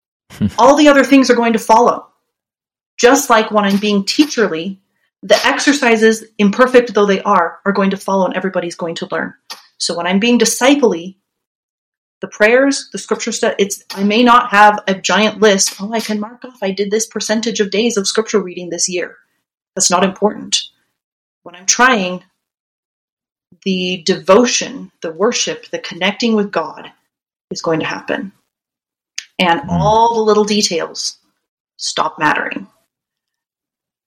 [0.60, 2.08] all the other things are going to follow.
[3.00, 4.78] Just like when I'm being teacherly,
[5.24, 9.34] the exercises, imperfect though they are, are going to follow and everybody's going to learn.
[9.80, 11.18] So when I'm being discipley,
[12.22, 15.76] the prayers, the scripture stuff, it's I may not have a giant list.
[15.80, 18.90] Oh, I can mark off I did this percentage of days of scripture reading this
[18.90, 19.18] year.
[19.76, 20.60] That's not important.
[21.44, 22.24] When I'm trying,
[23.64, 26.92] the devotion, the worship, the connecting with God
[27.52, 28.32] is going to happen.
[29.40, 29.70] And mm.
[29.70, 31.18] all the little details
[31.78, 32.68] stop mattering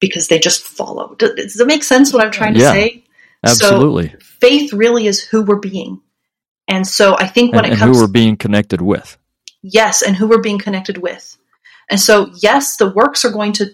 [0.00, 1.14] because they just follow.
[1.14, 3.04] Does, does it make sense what I'm trying to yeah, say?
[3.44, 4.10] Absolutely.
[4.10, 6.00] So faith really is who we're being.
[6.70, 9.18] And so I think when and, it comes and who we're being connected with.
[9.60, 11.36] Yes, and who we're being connected with.
[11.90, 13.66] And so yes, the works are going to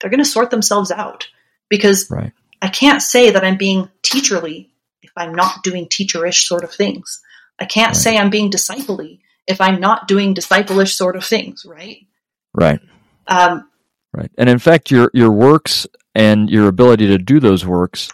[0.00, 1.28] they're going to sort themselves out
[1.68, 2.32] because right.
[2.62, 4.70] I can't say that I'm being teacherly
[5.02, 7.20] if I'm not doing teacherish sort of things.
[7.58, 7.96] I can't right.
[7.96, 12.06] say I'm being disciplely if I'm not doing disciplish sort of things, right?
[12.54, 12.80] Right.
[13.26, 13.68] Um,
[14.14, 14.30] right.
[14.38, 18.08] And in fact, your your works and your ability to do those works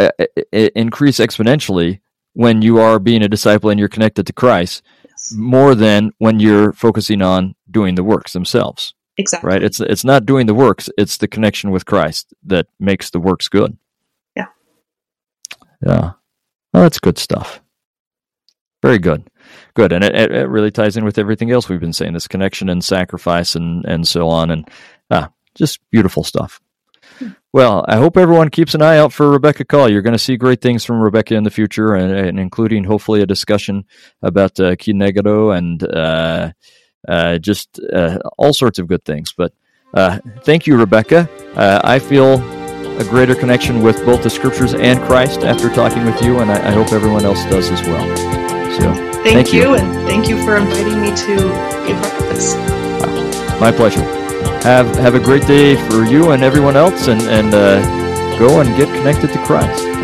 [0.00, 0.10] uh,
[0.52, 2.00] increase exponentially
[2.36, 5.32] when you are being a disciple and you're connected to Christ yes.
[5.34, 8.94] more than when you're focusing on doing the works themselves.
[9.16, 9.48] Exactly.
[9.48, 9.62] Right?
[9.62, 13.48] It's it's not doing the works, it's the connection with Christ that makes the works
[13.48, 13.78] good.
[14.36, 14.48] Yeah.
[15.84, 16.12] Yeah.
[16.74, 17.62] Well, that's good stuff.
[18.82, 19.30] Very good.
[19.72, 19.92] Good.
[19.92, 22.84] And it, it really ties in with everything else we've been saying this connection and
[22.84, 24.50] sacrifice and, and so on.
[24.50, 24.68] And
[25.10, 26.60] ah, just beautiful stuff.
[27.56, 29.90] Well, I hope everyone keeps an eye out for Rebekah Call.
[29.90, 33.22] You're going to see great things from Rebekah in the future, and, and including hopefully
[33.22, 33.86] a discussion
[34.20, 36.52] about uh, Ki Negado and uh,
[37.08, 39.32] uh, just uh, all sorts of good things.
[39.34, 39.54] But
[39.94, 41.30] uh, thank you, Rebekah.
[41.54, 42.34] Uh, I feel
[43.00, 46.56] a greater connection with both the scriptures and Christ after talking with you, and I,
[46.56, 48.16] I hope everyone else does as well.
[48.78, 51.36] So, thank, thank you, you, and thank you for inviting me to
[51.86, 52.54] be part of this.
[53.58, 54.25] My pleasure
[54.62, 57.80] have have a great day for you and everyone else, and and uh,
[58.38, 59.95] go and get connected to Christ.